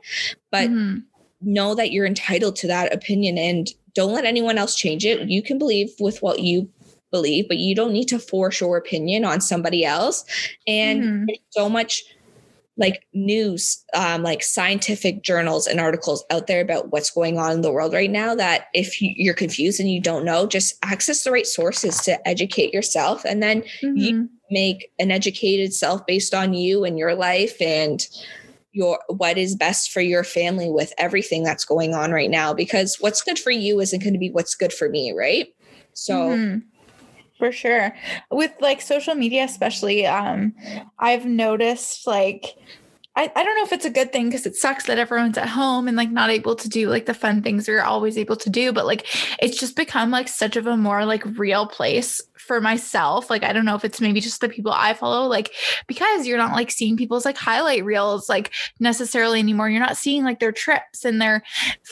but 0.50 0.68
mm-hmm. 0.68 0.98
know 1.40 1.74
that 1.74 1.92
you're 1.92 2.06
entitled 2.06 2.56
to 2.56 2.66
that 2.66 2.92
opinion 2.94 3.38
and 3.38 3.68
don't 3.98 4.12
let 4.12 4.24
anyone 4.24 4.58
else 4.58 4.76
change 4.76 5.04
it. 5.04 5.28
You 5.28 5.42
can 5.42 5.58
believe 5.58 5.90
with 5.98 6.22
what 6.22 6.38
you 6.38 6.70
believe, 7.10 7.48
but 7.48 7.56
you 7.58 7.74
don't 7.74 7.92
need 7.92 8.06
to 8.06 8.20
force 8.20 8.60
your 8.60 8.76
opinion 8.76 9.24
on 9.24 9.40
somebody 9.40 9.84
else. 9.84 10.24
And 10.68 11.02
mm-hmm. 11.02 11.24
so 11.50 11.68
much 11.68 12.04
like 12.78 13.04
news, 13.12 13.84
um, 13.92 14.22
like 14.22 14.42
scientific 14.42 15.22
journals 15.22 15.66
and 15.66 15.80
articles 15.80 16.24
out 16.30 16.46
there 16.46 16.60
about 16.60 16.90
what's 16.92 17.10
going 17.10 17.38
on 17.38 17.52
in 17.52 17.60
the 17.60 17.72
world 17.72 17.92
right 17.92 18.10
now. 18.10 18.34
That 18.34 18.68
if 18.72 19.02
you're 19.02 19.34
confused 19.34 19.80
and 19.80 19.90
you 19.90 20.00
don't 20.00 20.24
know, 20.24 20.46
just 20.46 20.76
access 20.82 21.24
the 21.24 21.32
right 21.32 21.46
sources 21.46 21.98
to 22.02 22.26
educate 22.26 22.72
yourself, 22.72 23.24
and 23.24 23.42
then 23.42 23.62
mm-hmm. 23.82 23.96
you 23.96 24.28
make 24.50 24.90
an 24.98 25.10
educated 25.10 25.74
self 25.74 26.06
based 26.06 26.32
on 26.32 26.54
you 26.54 26.84
and 26.84 26.98
your 26.98 27.14
life 27.14 27.60
and 27.60 28.06
your 28.72 29.00
what 29.08 29.36
is 29.36 29.56
best 29.56 29.90
for 29.90 30.00
your 30.00 30.24
family 30.24 30.70
with 30.70 30.92
everything 30.98 31.42
that's 31.42 31.64
going 31.64 31.94
on 31.94 32.12
right 32.12 32.30
now 32.30 32.54
because 32.54 32.96
what's 33.00 33.22
good 33.22 33.38
for 33.38 33.50
you 33.50 33.80
isn't 33.80 34.02
going 34.02 34.12
to 34.12 34.18
be 34.18 34.30
what's 34.30 34.54
good 34.54 34.72
for 34.72 34.88
me 34.88 35.12
right 35.12 35.48
so 35.94 36.30
mm-hmm. 36.30 36.58
For 37.38 37.52
sure. 37.52 37.94
With 38.30 38.52
like 38.60 38.80
social 38.80 39.14
media 39.14 39.44
especially 39.44 40.06
um 40.06 40.54
i've 40.98 41.24
noticed 41.26 42.06
like 42.06 42.44
I, 43.18 43.32
I 43.34 43.42
don't 43.42 43.56
know 43.56 43.64
if 43.64 43.72
it's 43.72 43.84
a 43.84 43.90
good 43.90 44.12
thing 44.12 44.26
because 44.28 44.46
it 44.46 44.54
sucks 44.54 44.86
that 44.86 44.96
everyone's 44.96 45.36
at 45.36 45.48
home 45.48 45.88
and 45.88 45.96
like 45.96 46.12
not 46.12 46.30
able 46.30 46.54
to 46.54 46.68
do 46.68 46.88
like 46.88 47.06
the 47.06 47.14
fun 47.14 47.42
things 47.42 47.66
we 47.66 47.74
are 47.74 47.82
always 47.82 48.16
able 48.16 48.36
to 48.36 48.48
do. 48.48 48.72
But 48.72 48.86
like 48.86 49.06
it's 49.42 49.58
just 49.58 49.74
become 49.74 50.12
like 50.12 50.28
such 50.28 50.54
of 50.54 50.68
a 50.68 50.76
more 50.76 51.04
like 51.04 51.24
real 51.36 51.66
place 51.66 52.20
for 52.36 52.60
myself. 52.60 53.28
Like 53.28 53.42
I 53.42 53.52
don't 53.52 53.64
know 53.64 53.74
if 53.74 53.84
it's 53.84 54.00
maybe 54.00 54.20
just 54.20 54.40
the 54.40 54.48
people 54.48 54.70
I 54.70 54.94
follow, 54.94 55.26
like 55.26 55.52
because 55.88 56.28
you're 56.28 56.38
not 56.38 56.52
like 56.52 56.70
seeing 56.70 56.96
people's 56.96 57.24
like 57.24 57.36
highlight 57.36 57.84
reels 57.84 58.28
like 58.28 58.52
necessarily 58.78 59.40
anymore. 59.40 59.68
You're 59.68 59.80
not 59.80 59.96
seeing 59.96 60.22
like 60.22 60.38
their 60.38 60.52
trips 60.52 61.04
and 61.04 61.20
their 61.20 61.42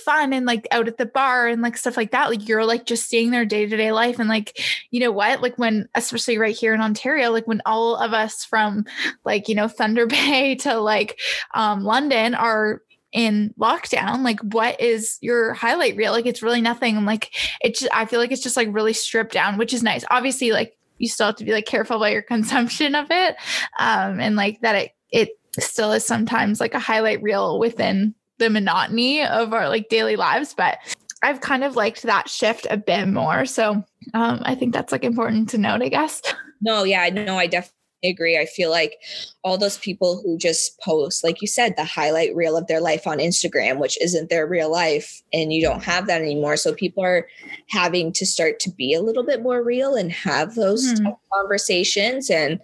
fun 0.04 0.32
and 0.32 0.46
like 0.46 0.68
out 0.70 0.86
at 0.86 0.96
the 0.96 1.06
bar 1.06 1.48
and 1.48 1.60
like 1.60 1.76
stuff 1.76 1.96
like 1.96 2.12
that. 2.12 2.30
Like 2.30 2.46
you're 2.46 2.64
like 2.64 2.86
just 2.86 3.08
seeing 3.08 3.32
their 3.32 3.44
day-to-day 3.44 3.90
life. 3.90 4.20
And 4.20 4.28
like, 4.28 4.60
you 4.92 5.00
know 5.00 5.10
what? 5.10 5.42
Like 5.42 5.58
when 5.58 5.88
especially 5.96 6.38
right 6.38 6.56
here 6.56 6.72
in 6.72 6.80
Ontario, 6.80 7.32
like 7.32 7.48
when 7.48 7.62
all 7.66 7.96
of 7.96 8.12
us 8.12 8.44
from 8.44 8.84
like, 9.24 9.48
you 9.48 9.56
know, 9.56 9.66
Thunder 9.66 10.06
Bay 10.16 10.54
to 10.56 10.78
like 10.78 11.15
um, 11.54 11.84
London 11.84 12.34
are 12.34 12.82
in 13.12 13.54
lockdown 13.58 14.22
like 14.22 14.38
what 14.40 14.78
is 14.80 15.16
your 15.22 15.54
highlight 15.54 15.96
reel? 15.96 16.12
Like 16.12 16.26
it's 16.26 16.42
really 16.42 16.60
nothing 16.60 17.04
like 17.06 17.34
it's 17.62 17.86
i 17.92 18.04
feel 18.04 18.20
like 18.20 18.30
it's 18.30 18.42
just 18.42 18.58
like 18.58 18.68
really 18.70 18.92
stripped 18.92 19.32
down 19.32 19.56
which 19.56 19.72
is 19.72 19.82
nice. 19.82 20.04
Obviously 20.10 20.52
like 20.52 20.76
you 20.98 21.08
still 21.08 21.26
have 21.26 21.36
to 21.36 21.44
be 21.44 21.52
like 21.52 21.66
careful 21.66 21.96
about 21.96 22.12
your 22.12 22.22
consumption 22.34 22.94
of 22.94 23.06
it 23.10 23.36
um 23.78 24.20
and 24.20 24.36
like 24.36 24.60
that 24.60 24.74
it 24.74 24.90
it 25.10 25.30
still 25.58 25.92
is 25.92 26.04
sometimes 26.04 26.60
like 26.60 26.74
a 26.74 26.78
highlight 26.78 27.22
reel 27.22 27.58
within 27.58 28.14
the 28.38 28.50
monotony 28.50 29.24
of 29.24 29.54
our 29.54 29.68
like 29.70 29.88
daily 29.88 30.16
lives 30.16 30.52
but 30.52 30.76
i've 31.22 31.40
kind 31.40 31.64
of 31.64 31.74
liked 31.74 32.02
that 32.02 32.28
shift 32.28 32.66
a 32.68 32.76
bit 32.76 33.06
more. 33.06 33.46
So 33.46 33.82
um 34.12 34.42
i 34.42 34.54
think 34.54 34.74
that's 34.74 34.92
like 34.92 35.04
important 35.04 35.48
to 35.50 35.58
note 35.58 35.80
i 35.80 35.88
guess. 35.88 36.20
No 36.60 36.84
yeah 36.84 37.08
no 37.08 37.38
i 37.38 37.46
definitely 37.46 37.72
agree. 38.04 38.38
I 38.38 38.46
feel 38.46 38.70
like 38.70 38.98
all 39.42 39.58
those 39.58 39.78
people 39.78 40.20
who 40.22 40.38
just 40.38 40.78
post, 40.80 41.24
like 41.24 41.40
you 41.40 41.48
said, 41.48 41.76
the 41.76 41.84
highlight 41.84 42.34
reel 42.34 42.56
of 42.56 42.66
their 42.66 42.80
life 42.80 43.06
on 43.06 43.18
Instagram, 43.18 43.78
which 43.78 44.00
isn't 44.02 44.30
their 44.30 44.46
real 44.46 44.70
life, 44.70 45.22
and 45.32 45.52
you 45.52 45.62
don't 45.62 45.82
have 45.82 46.06
that 46.06 46.20
anymore. 46.20 46.56
So 46.56 46.74
people 46.74 47.04
are 47.04 47.26
having 47.68 48.12
to 48.14 48.26
start 48.26 48.60
to 48.60 48.70
be 48.70 48.94
a 48.94 49.02
little 49.02 49.24
bit 49.24 49.42
more 49.42 49.62
real 49.62 49.94
and 49.94 50.12
have 50.12 50.54
those 50.54 50.92
mm-hmm. 50.92 51.12
conversations 51.32 52.30
and 52.30 52.60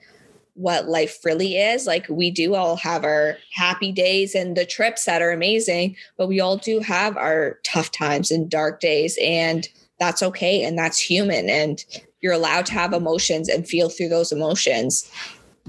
what 0.55 0.89
life 0.89 1.19
really 1.25 1.57
is. 1.57 1.87
Like 1.87 2.07
we 2.09 2.31
do 2.31 2.55
all 2.55 2.77
have 2.77 3.05
our 3.05 3.39
happy 3.55 3.93
days 3.93 4.35
and 4.35 4.57
the 4.57 4.67
trips 4.67 5.05
that 5.07 5.23
are 5.23 5.33
amazing, 5.33 5.97
but 6.17 6.29
we 6.29 6.41
all 6.41 6.57
do 6.57 6.81
have 6.81 7.17
our 7.17 7.59
tough 7.65 7.91
times 7.91 8.31
and 8.31 8.51
dark 8.51 8.81
days 8.81 9.19
and 9.23 9.69
that's 9.99 10.23
okay 10.23 10.65
and 10.65 10.77
that's 10.77 10.99
human 10.99 11.49
and 11.49 11.85
you're 12.23 12.33
allowed 12.33 12.65
to 12.67 12.73
have 12.73 12.93
emotions 12.93 13.49
and 13.49 13.69
feel 13.69 13.89
through 13.91 14.09
those 14.09 14.33
emotions. 14.33 15.11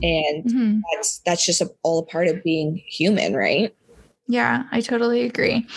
And 0.01 0.45
mm-hmm. 0.45 0.79
that's 0.93 1.19
that's 1.19 1.45
just 1.45 1.61
a, 1.61 1.69
all 1.83 1.99
a 1.99 2.05
part 2.05 2.27
of 2.27 2.43
being 2.43 2.81
human 2.87 3.35
right? 3.35 3.75
Yeah 4.27 4.63
i 4.71 4.79
totally 4.79 5.23
agree. 5.23 5.67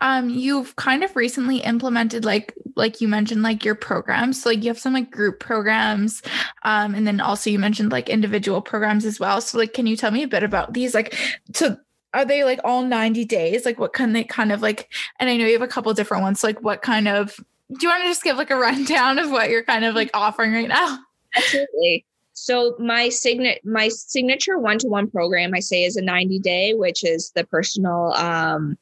Um 0.00 0.30
you've 0.30 0.76
kind 0.76 1.02
of 1.02 1.16
recently 1.16 1.58
implemented 1.58 2.24
like 2.24 2.54
like 2.76 3.00
you 3.00 3.08
mentioned 3.08 3.42
like 3.42 3.64
your 3.64 3.74
programs. 3.74 4.42
So 4.42 4.50
like 4.50 4.62
you 4.62 4.68
have 4.68 4.78
some 4.78 4.94
like 4.94 5.10
group 5.10 5.40
programs 5.40 6.22
um 6.62 6.94
and 6.94 7.06
then 7.06 7.20
also 7.20 7.50
you 7.50 7.58
mentioned 7.58 7.92
like 7.92 8.08
individual 8.08 8.62
programs 8.62 9.04
as 9.04 9.18
well. 9.18 9.40
So 9.40 9.58
like 9.58 9.74
can 9.74 9.86
you 9.86 9.96
tell 9.96 10.10
me 10.10 10.22
a 10.22 10.28
bit 10.28 10.42
about 10.42 10.72
these? 10.72 10.94
Like 10.94 11.14
so 11.54 11.76
are 12.12 12.24
they 12.24 12.42
like 12.44 12.60
all 12.64 12.82
90 12.82 13.24
days? 13.24 13.64
Like 13.64 13.78
what 13.78 13.92
can 13.92 14.12
they 14.12 14.24
kind 14.24 14.52
of 14.52 14.62
like 14.62 14.90
and 15.18 15.28
i 15.28 15.36
know 15.36 15.46
you 15.46 15.52
have 15.52 15.62
a 15.62 15.68
couple 15.68 15.92
different 15.92 16.22
ones. 16.22 16.40
So 16.40 16.46
like 16.46 16.62
what 16.62 16.82
kind 16.82 17.08
of 17.08 17.38
do 17.72 17.86
you 17.86 17.88
want 17.88 18.02
to 18.02 18.08
just 18.08 18.22
give 18.22 18.36
like 18.36 18.50
a 18.50 18.56
rundown 18.56 19.18
of 19.18 19.30
what 19.30 19.50
you're 19.50 19.62
kind 19.62 19.84
of 19.84 19.94
like 19.94 20.10
offering 20.14 20.52
right 20.52 20.68
now? 20.68 20.98
Absolutely. 21.36 22.04
So 22.32 22.74
my 22.78 23.10
signature 23.10 23.60
my 23.64 23.88
signature 23.88 24.58
one-to-one 24.58 25.10
program 25.10 25.52
I 25.54 25.60
say 25.60 25.84
is 25.84 25.96
a 25.96 26.02
90 26.02 26.38
day, 26.38 26.74
which 26.74 27.04
is 27.04 27.32
the 27.34 27.44
personal 27.44 28.14
um, 28.14 28.78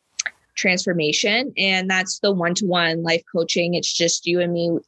transformation. 0.55 1.53
And 1.57 1.91
that's 1.91 2.21
the 2.21 2.33
one-to-one 2.33 3.03
life 3.03 3.23
coaching. 3.31 3.75
It's 3.75 3.93
just 3.93 4.27
you 4.27 4.41
and 4.41 4.53
me 4.53 4.79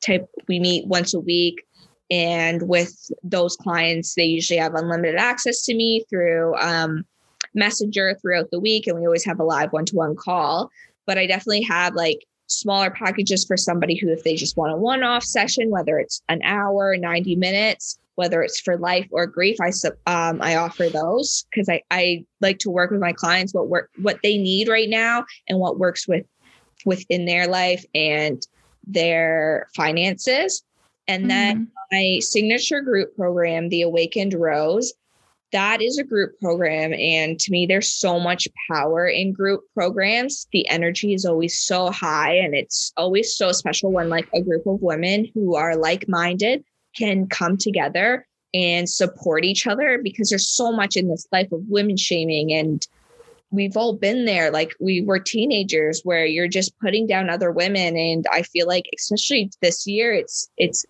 type 0.00 0.28
we 0.48 0.58
meet 0.58 0.86
once 0.86 1.14
a 1.14 1.20
week. 1.20 1.64
And 2.10 2.68
with 2.68 3.10
those 3.22 3.56
clients, 3.56 4.14
they 4.14 4.24
usually 4.24 4.58
have 4.58 4.74
unlimited 4.74 5.16
access 5.16 5.64
to 5.66 5.74
me 5.74 6.04
through 6.08 6.54
um, 6.56 7.04
Messenger 7.54 8.16
throughout 8.20 8.50
the 8.50 8.60
week. 8.60 8.86
And 8.86 8.98
we 8.98 9.06
always 9.06 9.24
have 9.24 9.40
a 9.40 9.44
live 9.44 9.72
one-to-one 9.72 10.16
call. 10.16 10.70
But 11.06 11.18
I 11.18 11.26
definitely 11.26 11.62
have 11.62 11.94
like 11.94 12.24
smaller 12.46 12.90
packages 12.90 13.44
for 13.44 13.56
somebody 13.56 13.96
who, 13.96 14.10
if 14.10 14.24
they 14.24 14.34
just 14.34 14.56
want 14.56 14.72
a 14.72 14.76
one 14.76 15.02
off 15.02 15.24
session, 15.24 15.70
whether 15.70 15.98
it's 15.98 16.22
an 16.28 16.42
hour, 16.42 16.96
90 16.96 17.36
minutes, 17.36 17.98
whether 18.16 18.42
it's 18.42 18.60
for 18.60 18.76
life 18.76 19.08
or 19.10 19.26
grief, 19.26 19.56
I 19.60 19.70
um, 20.06 20.40
I 20.40 20.56
offer 20.56 20.88
those 20.88 21.46
because 21.50 21.68
I, 21.68 21.82
I 21.90 22.24
like 22.40 22.58
to 22.60 22.70
work 22.70 22.90
with 22.90 23.00
my 23.00 23.12
clients 23.12 23.52
what 23.52 23.68
work 23.68 23.90
what 24.00 24.20
they 24.22 24.38
need 24.38 24.68
right 24.68 24.88
now 24.88 25.24
and 25.48 25.58
what 25.58 25.78
works 25.78 26.06
with 26.06 26.24
within 26.84 27.24
their 27.24 27.48
life 27.48 27.84
and 27.94 28.46
their 28.86 29.66
finances. 29.74 30.62
And 31.08 31.22
mm-hmm. 31.22 31.28
then 31.28 31.68
my 31.90 32.18
signature 32.20 32.80
group 32.80 33.16
program, 33.16 33.68
the 33.68 33.82
Awakened 33.82 34.34
Rose, 34.34 34.92
that 35.52 35.80
is 35.80 35.98
a 35.98 36.04
group 36.04 36.38
program. 36.40 36.92
And 36.94 37.38
to 37.38 37.50
me, 37.52 37.66
there's 37.66 37.92
so 37.92 38.18
much 38.18 38.48
power 38.70 39.06
in 39.06 39.32
group 39.32 39.62
programs. 39.72 40.46
The 40.52 40.68
energy 40.68 41.14
is 41.14 41.24
always 41.24 41.58
so 41.58 41.90
high, 41.90 42.34
and 42.34 42.54
it's 42.54 42.92
always 42.96 43.36
so 43.36 43.52
special 43.52 43.92
when, 43.92 44.08
like, 44.08 44.28
a 44.34 44.42
group 44.42 44.66
of 44.66 44.82
women 44.82 45.28
who 45.34 45.54
are 45.54 45.76
like 45.76 46.06
minded 46.08 46.64
can 46.96 47.26
come 47.26 47.56
together 47.56 48.26
and 48.52 48.88
support 48.88 49.44
each 49.44 49.66
other 49.66 50.00
because 50.02 50.30
there's 50.30 50.48
so 50.48 50.72
much 50.72 50.96
in 50.96 51.08
this 51.08 51.26
life 51.32 51.50
of 51.52 51.60
women 51.68 51.96
shaming 51.96 52.52
and 52.52 52.86
we've 53.50 53.76
all 53.76 53.94
been 53.94 54.24
there 54.24 54.50
like 54.50 54.72
we 54.80 55.00
were 55.00 55.18
teenagers 55.18 56.00
where 56.04 56.24
you're 56.24 56.48
just 56.48 56.78
putting 56.78 57.06
down 57.06 57.28
other 57.28 57.50
women 57.50 57.96
and 57.96 58.24
i 58.32 58.42
feel 58.42 58.66
like 58.66 58.84
especially 58.96 59.50
this 59.60 59.86
year 59.86 60.12
it's 60.12 60.48
it's 60.56 60.86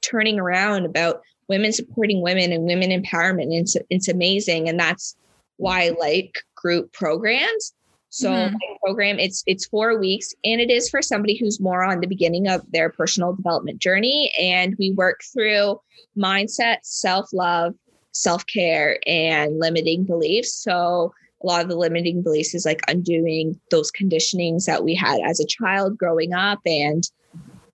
turning 0.00 0.38
around 0.38 0.86
about 0.86 1.20
women 1.48 1.72
supporting 1.72 2.22
women 2.22 2.52
and 2.52 2.64
women 2.64 2.90
empowerment. 2.90 3.48
It's, 3.50 3.76
it's 3.90 4.08
amazing. 4.08 4.68
And 4.68 4.78
that's 4.78 5.16
why 5.56 5.84
I 5.84 5.88
like 6.00 6.38
group 6.54 6.92
programs. 6.92 7.72
So 8.10 8.30
mm-hmm. 8.30 8.54
my 8.54 8.76
program, 8.84 9.18
it's 9.18 9.42
it's 9.46 9.66
four 9.66 9.98
weeks 9.98 10.34
and 10.44 10.60
it 10.60 10.70
is 10.70 10.88
for 10.88 11.02
somebody 11.02 11.36
who's 11.36 11.58
more 11.58 11.82
on 11.82 11.98
the 11.98 12.06
beginning 12.06 12.46
of 12.46 12.62
their 12.70 12.88
personal 12.88 13.32
development 13.32 13.80
journey. 13.80 14.32
And 14.38 14.76
we 14.78 14.92
work 14.92 15.22
through 15.32 15.80
mindset, 16.16 16.76
self-love, 16.84 17.74
self-care, 18.12 19.00
and 19.04 19.58
limiting 19.58 20.04
beliefs. 20.04 20.54
So 20.54 21.12
a 21.42 21.46
lot 21.46 21.62
of 21.62 21.68
the 21.68 21.76
limiting 21.76 22.22
beliefs 22.22 22.54
is 22.54 22.64
like 22.64 22.82
undoing 22.86 23.58
those 23.72 23.90
conditionings 23.90 24.66
that 24.66 24.84
we 24.84 24.94
had 24.94 25.20
as 25.24 25.40
a 25.40 25.46
child 25.46 25.98
growing 25.98 26.32
up 26.32 26.60
and 26.64 27.02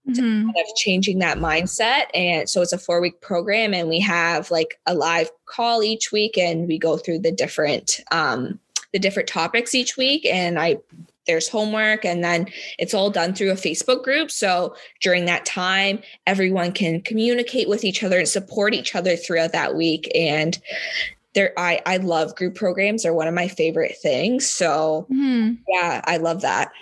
mm-hmm. 0.08 0.44
kind 0.44 0.56
of 0.56 0.76
changing 0.76 1.18
that 1.20 1.38
mindset. 1.38 2.04
And 2.14 2.48
so 2.48 2.62
it's 2.62 2.72
a 2.72 2.78
four 2.78 3.00
week 3.00 3.20
program, 3.20 3.74
and 3.74 3.88
we 3.88 4.00
have 4.00 4.50
like 4.50 4.78
a 4.86 4.94
live 4.94 5.30
call 5.46 5.82
each 5.82 6.12
week, 6.12 6.36
and 6.38 6.66
we 6.66 6.78
go 6.78 6.96
through 6.96 7.20
the 7.20 7.32
different 7.32 8.00
um, 8.10 8.58
the 8.92 8.98
different 8.98 9.28
topics 9.28 9.74
each 9.74 9.96
week. 9.96 10.26
And 10.26 10.58
I 10.58 10.78
there's 11.26 11.48
homework 11.48 12.04
and 12.04 12.24
then 12.24 12.48
it's 12.78 12.92
all 12.94 13.10
done 13.10 13.34
through 13.34 13.50
a 13.52 13.54
Facebook 13.54 14.02
group. 14.02 14.30
So 14.30 14.74
during 15.00 15.26
that 15.26 15.44
time, 15.44 16.00
everyone 16.26 16.72
can 16.72 17.00
communicate 17.02 17.68
with 17.68 17.84
each 17.84 18.02
other 18.02 18.18
and 18.18 18.28
support 18.28 18.74
each 18.74 18.96
other 18.96 19.16
throughout 19.16 19.52
that 19.52 19.76
week. 19.76 20.10
And 20.14 20.58
there 21.34 21.52
I 21.56 21.80
I 21.86 21.98
love 21.98 22.34
group 22.34 22.56
programs. 22.56 23.02
They're 23.02 23.14
one 23.14 23.28
of 23.28 23.34
my 23.34 23.48
favorite 23.48 23.96
things. 24.02 24.48
So 24.48 25.06
mm-hmm. 25.10 25.54
yeah, 25.68 26.00
I 26.04 26.16
love 26.16 26.40
that. 26.40 26.72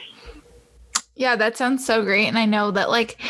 Yeah, 1.18 1.34
that 1.34 1.56
sounds 1.56 1.84
so 1.84 2.04
great. 2.04 2.28
And 2.28 2.38
I 2.38 2.46
know 2.46 2.70
that 2.70 2.90
like 2.90 3.20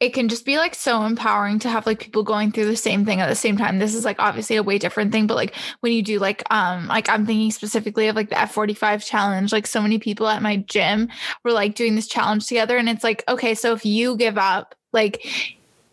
it 0.00 0.10
can 0.10 0.28
just 0.28 0.44
be 0.44 0.58
like 0.58 0.74
so 0.74 1.02
empowering 1.04 1.58
to 1.60 1.70
have 1.70 1.86
like 1.86 1.98
people 1.98 2.22
going 2.22 2.52
through 2.52 2.66
the 2.66 2.76
same 2.76 3.06
thing 3.06 3.22
at 3.22 3.28
the 3.28 3.34
same 3.34 3.56
time. 3.56 3.78
This 3.78 3.94
is 3.94 4.04
like 4.04 4.16
obviously 4.18 4.56
a 4.56 4.62
way 4.62 4.76
different 4.76 5.12
thing, 5.12 5.26
but 5.26 5.34
like 5.34 5.54
when 5.80 5.94
you 5.94 6.02
do 6.02 6.18
like 6.18 6.42
um 6.52 6.86
like 6.88 7.08
I'm 7.08 7.24
thinking 7.24 7.50
specifically 7.50 8.06
of 8.08 8.16
like 8.16 8.28
the 8.28 8.36
F45 8.36 9.02
challenge, 9.02 9.50
like 9.50 9.66
so 9.66 9.80
many 9.80 9.98
people 9.98 10.28
at 10.28 10.42
my 10.42 10.56
gym 10.56 11.08
were 11.42 11.52
like 11.52 11.74
doing 11.74 11.94
this 11.94 12.06
challenge 12.06 12.46
together 12.46 12.76
and 12.76 12.86
it's 12.88 13.02
like 13.02 13.24
okay, 13.28 13.54
so 13.54 13.72
if 13.72 13.86
you 13.86 14.14
give 14.18 14.36
up, 14.36 14.74
like 14.92 15.24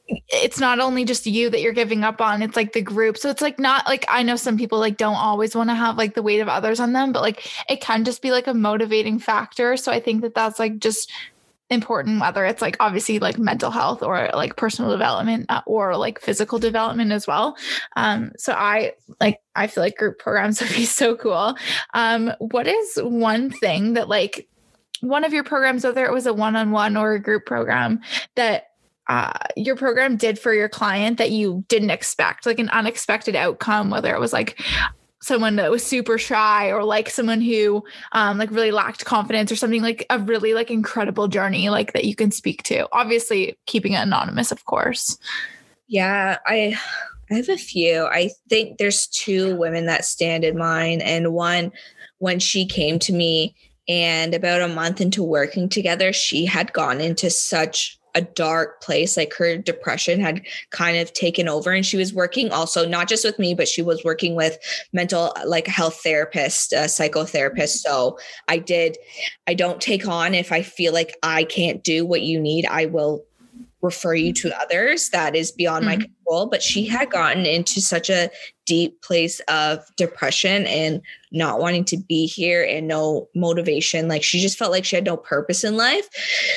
it's 0.08 0.60
not 0.60 0.80
only 0.80 1.04
just 1.04 1.26
you 1.26 1.50
that 1.50 1.62
you're 1.62 1.74
giving 1.74 2.04
up 2.04 2.22
on 2.22 2.44
it's 2.44 2.56
like 2.56 2.74
the 2.74 2.82
group 2.82 3.18
so 3.18 3.28
it's 3.28 3.41
like 3.41 3.58
not 3.58 3.88
like 3.88 4.06
i 4.08 4.22
know 4.22 4.36
some 4.36 4.56
people 4.56 4.78
like 4.78 4.98
don't 4.98 5.15
always 5.15 5.56
want 5.56 5.68
to 5.70 5.74
have 5.74 5.98
like 5.98 6.13
the 6.13 6.22
weight 6.22 6.41
of 6.41 6.48
others 6.48 6.80
on 6.80 6.94
them 6.94 7.12
but 7.12 7.24
like 7.24 7.50
it 7.70 7.82
can 7.82 8.04
just 8.04 8.22
be 8.22 8.30
like 8.30 8.46
a 8.46 8.54
motivating 8.54 9.18
factor 9.18 9.76
so 9.76 9.91
i 9.91 10.00
think 10.00 10.22
that 10.22 10.36
that's 10.36 10.60
like 10.60 10.78
just 10.78 11.12
important 11.69 12.21
whether 12.21 12.45
it's 12.45 12.62
like 12.62 12.78
obviously 12.80 13.17
like 13.17 13.39
mental 13.39 13.71
health 13.71 14.04
or 14.04 14.30
like 14.34 14.56
personal 14.56 14.91
development 14.91 15.47
uh, 15.49 15.62
or 15.65 15.97
like 15.97 16.21
physical 16.21 16.60
development 16.60 17.12
as 17.12 17.25
well. 17.25 17.58
Um 17.95 18.32
so 18.38 18.54
i 18.54 18.93
like 19.19 19.39
i 19.56 19.67
feel 19.67 19.84
like 19.84 19.97
group 19.97 20.19
programs 20.19 20.62
would 20.62 20.69
be 20.69 20.86
so 20.86 21.15
cool. 21.15 21.56
Um 21.93 22.32
what 22.39 22.67
is 22.67 22.99
one 23.01 23.49
thing 23.49 23.93
that 23.93 24.08
like 24.08 24.47
one 25.01 25.23
of 25.23 25.34
your 25.34 25.43
programs 25.43 25.84
whether 25.84 26.06
it 26.06 26.13
was 26.13 26.28
a 26.28 26.34
one-on-one 26.34 26.95
or 26.97 27.13
a 27.13 27.19
group 27.19 27.45
program 27.45 27.99
that 28.36 28.67
uh, 29.08 29.32
your 29.56 29.75
program 29.75 30.17
did 30.17 30.39
for 30.39 30.54
your 30.54 30.69
client 30.69 31.19
that 31.19 31.30
you 31.30 31.63
didn't 31.67 31.91
expect, 31.91 32.45
like 32.45 32.58
an 32.58 32.69
unexpected 32.69 33.36
outcome, 33.36 33.91
whether 33.91 34.13
it 34.15 34.19
was 34.19 34.34
like 34.34 34.60
someone 35.21 35.56
that 35.56 35.71
was 35.71 35.84
super 35.84 36.17
shy 36.17 36.71
or 36.71 36.84
like 36.84 37.10
someone 37.10 37.41
who 37.41 37.84
um 38.12 38.38
like 38.38 38.51
really 38.51 38.71
lacked 38.71 39.06
confidence 39.06 39.51
or 39.51 39.56
something 39.56 39.82
like 39.82 40.06
a 40.10 40.19
really 40.19 40.54
like 40.54 40.69
incredible 40.69 41.28
journey 41.28 41.69
like 41.69 41.93
that 41.93 42.06
you 42.06 42.15
can 42.15 42.32
speak 42.32 42.63
to. 42.63 42.88
Obviously 42.91 43.58
keeping 43.65 43.93
it 43.93 44.01
anonymous 44.01 44.51
of 44.51 44.65
course. 44.65 45.17
Yeah 45.88 46.38
i 46.45 46.78
i 47.32 47.34
have 47.34 47.49
a 47.49 47.58
few. 47.58 48.06
I 48.06 48.30
think 48.49 48.78
there's 48.78 49.08
two 49.08 49.56
women 49.56 49.86
that 49.88 50.06
stand 50.06 50.43
in 50.43 50.58
mind 50.58 51.01
and 51.01 51.34
one 51.34 51.71
when 52.19 52.39
she 52.39 52.65
came 52.65 52.99
to 52.99 53.13
me 53.13 53.56
and 53.88 54.34
about 54.34 54.62
a 54.62 54.67
month 54.67 54.99
into 54.99 55.23
working 55.23 55.69
together 55.69 56.12
she 56.12 56.45
had 56.45 56.73
gone 56.73 56.99
into 56.99 57.30
such 57.30 57.99
a 58.15 58.21
dark 58.21 58.82
place 58.82 59.17
like 59.17 59.34
her 59.34 59.58
depression 59.58 60.19
had 60.19 60.41
kind 60.71 60.97
of 60.97 61.13
taken 61.13 61.47
over. 61.47 61.71
And 61.71 61.86
she 61.86 61.97
was 61.97 62.13
working 62.13 62.51
also 62.51 62.88
not 62.88 63.08
just 63.08 63.23
with 63.23 63.38
me 63.38 63.54
but 63.54 63.67
she 63.67 63.82
was 63.82 64.04
working 64.04 64.36
with 64.36 64.58
mental 64.93 65.34
like 65.45 65.67
health 65.67 66.01
therapist 66.04 66.73
uh, 66.73 66.86
psychotherapist. 66.86 67.78
So 67.78 68.17
i 68.47 68.58
did 68.58 68.97
i 69.47 69.54
don't 69.54 69.82
take 69.82 70.08
on 70.08 70.34
if 70.34 70.51
i 70.51 70.62
feel 70.62 70.93
like 70.93 71.15
i 71.21 71.43
can't 71.43 71.84
do 71.84 72.06
what 72.06 72.21
you 72.21 72.39
need 72.39 72.65
i 72.65 72.86
will 72.86 73.23
refer 73.86 74.15
you 74.15 74.34
to 74.34 74.60
others. 74.60 75.10
That 75.10 75.36
is 75.36 75.51
beyond 75.51 75.86
mm-hmm. 75.86 75.99
my 75.99 76.06
control. 76.06 76.47
But 76.47 76.62
she 76.62 76.86
had 76.86 77.10
gotten 77.10 77.45
into 77.45 77.80
such 77.80 78.10
a 78.10 78.30
deep 78.65 79.01
place 79.01 79.39
of 79.47 79.84
depression 79.95 80.65
and 80.65 81.01
not 81.32 81.60
wanting 81.60 81.84
to 81.84 81.97
be 81.97 82.25
here 82.25 82.63
and 82.63 82.88
no 82.88 83.28
motivation. 83.36 84.08
Like 84.08 84.23
she 84.23 84.39
just 84.39 84.58
felt 84.58 84.71
like 84.71 84.86
she 84.86 84.95
had 84.95 85.06
no 85.06 85.17
purpose 85.17 85.63
in 85.63 85.75
life. 85.75 86.08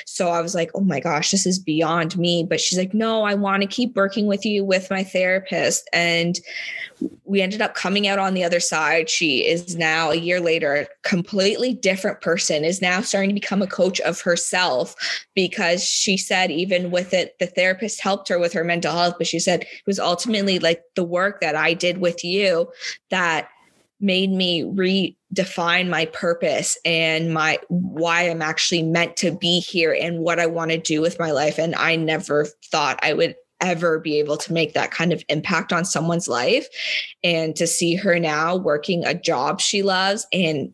So 0.07 0.29
I 0.29 0.41
was 0.41 0.55
like, 0.55 0.71
oh 0.75 0.81
my 0.81 1.01
gosh, 1.01 1.31
this 1.31 1.47
is 1.47 1.59
beyond 1.59 2.17
me. 2.17 2.45
But 2.45 2.61
she's 2.61 2.79
like, 2.79 2.95
no, 2.95 3.25
I 3.25 3.35
want 3.35 3.63
to 3.63 3.69
keep 3.69 3.97
working 3.97 4.27
with 4.27 4.47
you 4.47 4.65
with 4.65 4.91
my 4.91 5.03
therapist. 5.03 5.89
And 5.93 6.39
we 7.25 7.43
ended 7.43 7.61
up 7.61 7.75
coming 7.75 8.09
out 8.09 8.19
on 8.19 8.35
the 8.35 8.45
other 8.45 8.61
side. 8.61 9.11
She 9.11 9.47
is 9.47 9.77
now 9.77 10.11
a 10.11 10.17
year 10.17 10.41
later, 10.41 10.75
a 10.75 11.09
completely 11.09 11.75
different 11.75 12.21
person, 12.21 12.65
is 12.65 12.81
now 12.81 13.01
starting 13.01 13.31
to 13.31 13.35
become 13.35 13.63
a 13.63 13.67
coach 13.67 14.01
of 14.01 14.21
herself 14.21 14.95
because 15.35 15.85
she 15.85 16.17
said, 16.17 16.51
even 16.51 16.91
with 16.91 17.13
it, 17.13 17.39
the 17.39 17.47
therapist 17.47 18.01
helped 18.01 18.29
her 18.29 18.39
with 18.39 18.53
her 18.53 18.65
mental 18.65 18.93
health. 18.93 19.15
But 19.19 19.27
she 19.27 19.39
said 19.39 19.63
it 19.63 19.69
was 19.87 19.99
ultimately 19.99 20.59
like 20.59 20.83
the 20.95 21.05
work 21.05 21.41
that 21.41 21.57
I 21.57 21.75
did 21.75 21.98
with 22.01 22.25
you 22.25 22.71
that 23.11 23.49
made 24.01 24.31
me 24.31 24.63
redefine 24.63 25.89
my 25.89 26.07
purpose 26.07 26.79
and 26.85 27.35
my 27.35 27.59
why 27.69 28.23
I'm 28.23 28.43
actually 28.43 28.83
meant 28.83 29.17
to 29.19 29.33
be 29.33 29.61
here 29.61 29.93
and 29.93 30.21
what 30.21 30.39
I 30.39 30.47
want 30.47 30.71
to 30.71 30.79
do 30.79 31.01
with 31.01 31.19
my 31.19 31.33
life. 31.33 31.59
And 31.59 31.75
I 31.75 31.97
never 31.97 32.47
thought 32.71 33.01
I 33.03 33.13
would 33.13 33.35
ever 33.61 33.99
be 33.99 34.19
able 34.21 34.37
to 34.37 34.53
make 34.53 34.75
that 34.75 34.93
kind 34.93 35.13
of 35.13 35.25
impact 35.29 35.73
on 35.73 35.85
someone's 35.85 36.29
life. 36.29 36.69
And 37.25 37.57
to 37.57 37.67
see 37.67 37.97
her 37.97 38.21
now 38.21 38.57
working 38.57 39.05
a 39.05 39.15
job 39.15 39.61
she 39.61 39.83
loves 39.83 40.27
and 40.33 40.73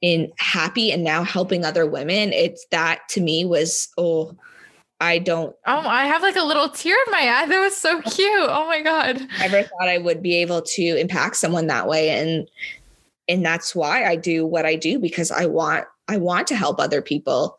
in 0.00 0.32
happy 0.38 0.90
and 0.90 1.04
now 1.04 1.22
helping 1.22 1.64
other 1.64 1.86
women, 1.86 2.32
it's 2.32 2.66
that 2.70 3.02
to 3.10 3.20
me 3.20 3.44
was 3.44 3.88
oh 3.96 4.36
I 5.00 5.18
don't. 5.18 5.54
Oh, 5.66 5.78
I 5.78 6.06
have 6.06 6.22
like 6.22 6.36
a 6.36 6.42
little 6.42 6.68
tear 6.68 6.96
in 7.06 7.12
my 7.12 7.18
eye. 7.18 7.46
That 7.46 7.60
was 7.60 7.76
so 7.76 8.00
cute. 8.02 8.48
Oh 8.48 8.66
my 8.66 8.80
god. 8.80 9.20
I 9.38 9.48
never 9.48 9.68
thought 9.68 9.88
I 9.88 9.98
would 9.98 10.22
be 10.22 10.36
able 10.36 10.62
to 10.62 10.82
impact 10.82 11.36
someone 11.36 11.66
that 11.66 11.88
way, 11.88 12.10
and 12.10 12.48
and 13.28 13.44
that's 13.44 13.74
why 13.74 14.04
I 14.04 14.16
do 14.16 14.46
what 14.46 14.64
I 14.64 14.76
do 14.76 14.98
because 14.98 15.30
I 15.30 15.46
want 15.46 15.86
I 16.08 16.16
want 16.16 16.46
to 16.48 16.56
help 16.56 16.80
other 16.80 17.02
people. 17.02 17.58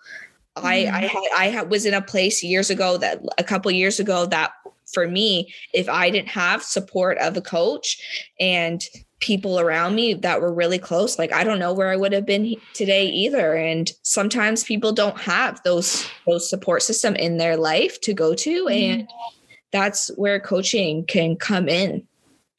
Mm-hmm. 0.55 0.67
I 0.67 0.73
I 0.73 1.01
had 1.01 1.23
I 1.37 1.45
had, 1.47 1.69
was 1.69 1.85
in 1.85 1.93
a 1.93 2.01
place 2.01 2.43
years 2.43 2.69
ago 2.69 2.97
that 2.97 3.21
a 3.37 3.43
couple 3.43 3.71
years 3.71 3.99
ago 3.99 4.25
that 4.27 4.51
for 4.93 5.07
me, 5.07 5.53
if 5.73 5.89
I 5.89 6.09
didn't 6.09 6.29
have 6.29 6.63
support 6.63 7.17
of 7.17 7.35
a 7.35 7.41
coach 7.41 8.31
and 8.39 8.83
people 9.19 9.59
around 9.59 9.95
me 9.95 10.13
that 10.13 10.41
were 10.41 10.53
really 10.53 10.77
close 10.77 11.17
like 11.17 11.31
i 11.31 11.43
don't 11.43 11.57
know 11.57 11.73
where 11.73 11.89
i 11.89 11.95
would 11.95 12.11
have 12.11 12.25
been 12.25 12.55
today 12.73 13.07
either. 13.07 13.55
And 13.55 13.91
sometimes 14.03 14.63
people 14.63 14.91
don't 14.91 15.19
have 15.19 15.61
those 15.63 16.07
those 16.27 16.49
support 16.49 16.83
system 16.83 17.15
in 17.15 17.37
their 17.37 17.57
life 17.57 17.99
to 18.01 18.13
go 18.13 18.35
to 18.35 18.65
mm-hmm. 18.65 18.99
and 18.99 19.09
that's 19.71 20.09
where 20.15 20.39
coaching 20.39 21.05
can 21.05 21.35
come 21.35 21.67
in. 21.67 22.07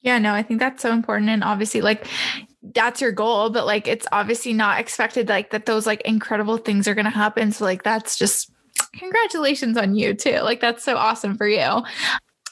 Yeah 0.01 0.19
no 0.19 0.35
i 0.35 0.43
think 0.43 0.61
that's 0.61 0.83
so 0.83 0.93
important. 0.93 1.29
And 1.31 1.45
obviously 1.45 1.83
like 1.83 2.07
that's 2.75 3.01
your 3.01 3.13
goal 3.13 3.51
but 3.51 3.67
like 3.67 3.87
it's 3.87 4.07
obviously 4.11 4.53
not 4.53 4.81
expected 4.81 5.29
like 5.29 5.51
that 5.51 5.67
those 5.67 5.87
like 5.87 6.01
incredible 6.03 6.57
things 6.57 6.89
are 6.89 6.95
going 6.95 7.05
to 7.05 7.11
happen. 7.11 7.53
So 7.53 7.65
like 7.65 7.83
that's 7.83 8.17
just 8.17 8.51
congratulations 8.95 9.77
on 9.77 9.95
you 9.95 10.15
too. 10.15 10.41
Like 10.41 10.61
that's 10.61 10.85
so 10.85 10.97
awesome 10.97 11.37
for 11.37 11.47
you 11.47 11.83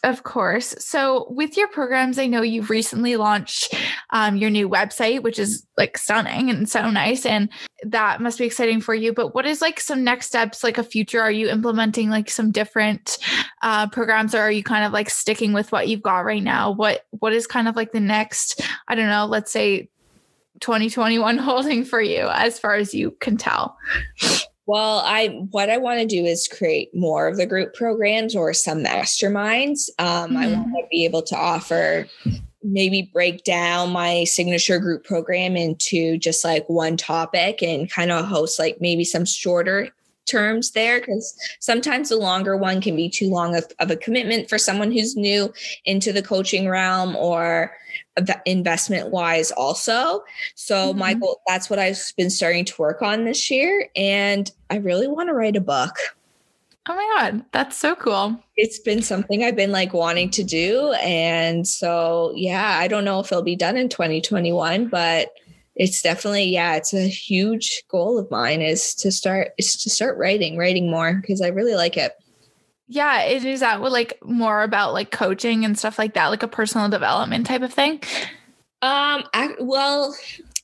of 0.04 0.22
course. 0.22 0.74
So, 0.78 1.26
with 1.30 1.56
your 1.56 1.68
programs, 1.68 2.18
I 2.18 2.26
know 2.26 2.42
you've 2.42 2.70
recently 2.70 3.16
launched 3.16 3.74
um, 4.10 4.36
your 4.36 4.50
new 4.50 4.68
website, 4.68 5.22
which 5.22 5.38
is 5.38 5.66
like 5.76 5.98
stunning 5.98 6.50
and 6.50 6.68
so 6.68 6.90
nice. 6.90 7.24
And 7.26 7.48
that 7.84 8.20
must 8.20 8.38
be 8.38 8.44
exciting 8.44 8.80
for 8.80 8.94
you. 8.94 9.12
But 9.12 9.34
what 9.34 9.46
is 9.46 9.60
like 9.60 9.80
some 9.80 10.04
next 10.04 10.26
steps, 10.26 10.62
like 10.62 10.78
a 10.78 10.84
future? 10.84 11.20
Are 11.20 11.30
you 11.30 11.48
implementing 11.48 12.10
like 12.10 12.30
some 12.30 12.50
different 12.50 13.18
uh, 13.62 13.88
programs 13.88 14.34
or 14.34 14.40
are 14.40 14.50
you 14.50 14.62
kind 14.62 14.84
of 14.84 14.92
like 14.92 15.10
sticking 15.10 15.52
with 15.52 15.72
what 15.72 15.88
you've 15.88 16.02
got 16.02 16.20
right 16.20 16.42
now? 16.42 16.70
What 16.70 17.06
What 17.10 17.32
is 17.32 17.46
kind 17.46 17.66
of 17.66 17.74
like 17.74 17.92
the 17.92 18.00
next, 18.00 18.60
I 18.88 18.94
don't 18.94 19.08
know, 19.08 19.26
let's 19.26 19.50
say 19.50 19.88
2021 20.60 21.38
holding 21.38 21.84
for 21.84 22.00
you 22.00 22.28
as 22.30 22.58
far 22.58 22.74
as 22.74 22.94
you 22.94 23.12
can 23.20 23.36
tell? 23.36 23.76
Well, 24.66 25.02
I 25.04 25.28
what 25.50 25.68
I 25.68 25.76
want 25.76 26.00
to 26.00 26.06
do 26.06 26.24
is 26.24 26.48
create 26.48 26.94
more 26.94 27.28
of 27.28 27.36
the 27.36 27.46
group 27.46 27.74
programs 27.74 28.34
or 28.34 28.54
some 28.54 28.82
masterminds. 28.82 29.90
Um, 29.98 30.30
mm-hmm. 30.30 30.36
I 30.36 30.46
want 30.48 30.74
to 30.80 30.86
be 30.90 31.04
able 31.04 31.22
to 31.22 31.36
offer 31.36 32.06
maybe 32.62 33.10
break 33.12 33.44
down 33.44 33.90
my 33.90 34.24
signature 34.24 34.78
group 34.78 35.04
program 35.04 35.54
into 35.54 36.16
just 36.16 36.44
like 36.44 36.66
one 36.68 36.96
topic 36.96 37.62
and 37.62 37.90
kind 37.90 38.10
of 38.10 38.24
host 38.24 38.58
like 38.58 38.78
maybe 38.80 39.04
some 39.04 39.26
shorter 39.26 39.90
terms 40.26 40.72
there 40.72 41.00
because 41.00 41.36
sometimes 41.60 42.08
the 42.08 42.16
longer 42.16 42.56
one 42.56 42.80
can 42.80 42.96
be 42.96 43.08
too 43.08 43.28
long 43.30 43.56
of, 43.56 43.64
of, 43.80 43.90
a 43.90 43.96
commitment 43.96 44.48
for 44.48 44.58
someone 44.58 44.90
who's 44.90 45.16
new 45.16 45.52
into 45.84 46.12
the 46.12 46.22
coaching 46.22 46.68
realm 46.68 47.14
or 47.16 47.72
investment 48.46 49.10
wise 49.10 49.50
also. 49.52 50.24
So 50.54 50.90
mm-hmm. 50.90 50.98
my 50.98 51.14
goal 51.14 51.40
that's 51.46 51.68
what 51.68 51.78
i've 51.78 52.00
been 52.16 52.30
starting 52.30 52.64
to 52.64 52.74
work 52.78 53.02
on 53.02 53.24
this 53.24 53.50
year 53.50 53.88
and 53.96 54.50
i 54.70 54.76
really 54.76 55.06
want 55.06 55.28
to 55.28 55.34
write 55.34 55.56
a 55.56 55.60
book. 55.60 55.94
Oh 56.88 56.94
my 56.94 57.16
god 57.16 57.44
that's 57.52 57.76
so 57.76 57.94
cool. 57.94 58.38
It's 58.56 58.78
been 58.78 59.02
something 59.02 59.42
i've 59.44 59.56
been 59.56 59.72
like 59.72 59.92
wanting 59.92 60.30
to 60.30 60.44
do 60.44 60.92
and 61.02 61.66
so 61.66 62.32
yeah 62.36 62.78
i 62.78 62.88
don't 62.88 63.04
know 63.04 63.20
if 63.20 63.32
it'll 63.32 63.42
be 63.42 63.56
done 63.56 63.76
in 63.76 63.88
2021 63.88 64.88
but 64.88 65.30
it's 65.76 66.02
definitely 66.02 66.44
yeah 66.44 66.76
it's 66.76 66.94
a 66.94 67.08
huge 67.08 67.82
goal 67.88 68.18
of 68.18 68.30
mine 68.30 68.62
is 68.62 68.94
to 68.94 69.10
start 69.10 69.52
is 69.58 69.76
to 69.82 69.90
start 69.90 70.16
writing 70.18 70.56
writing 70.56 70.90
more 70.90 71.14
because 71.14 71.40
i 71.40 71.48
really 71.48 71.74
like 71.74 71.96
it. 71.96 72.12
Yeah 72.86 73.22
it 73.22 73.44
is 73.44 73.60
that 73.60 73.80
like 73.80 74.18
more 74.24 74.62
about 74.62 74.92
like 74.92 75.10
coaching 75.10 75.64
and 75.64 75.78
stuff 75.78 75.98
like 75.98 76.14
that 76.14 76.28
like 76.28 76.42
a 76.42 76.48
personal 76.48 76.88
development 76.88 77.46
type 77.46 77.62
of 77.62 77.72
thing? 77.72 77.94
Um 78.82 79.24
I, 79.32 79.54
well 79.58 80.14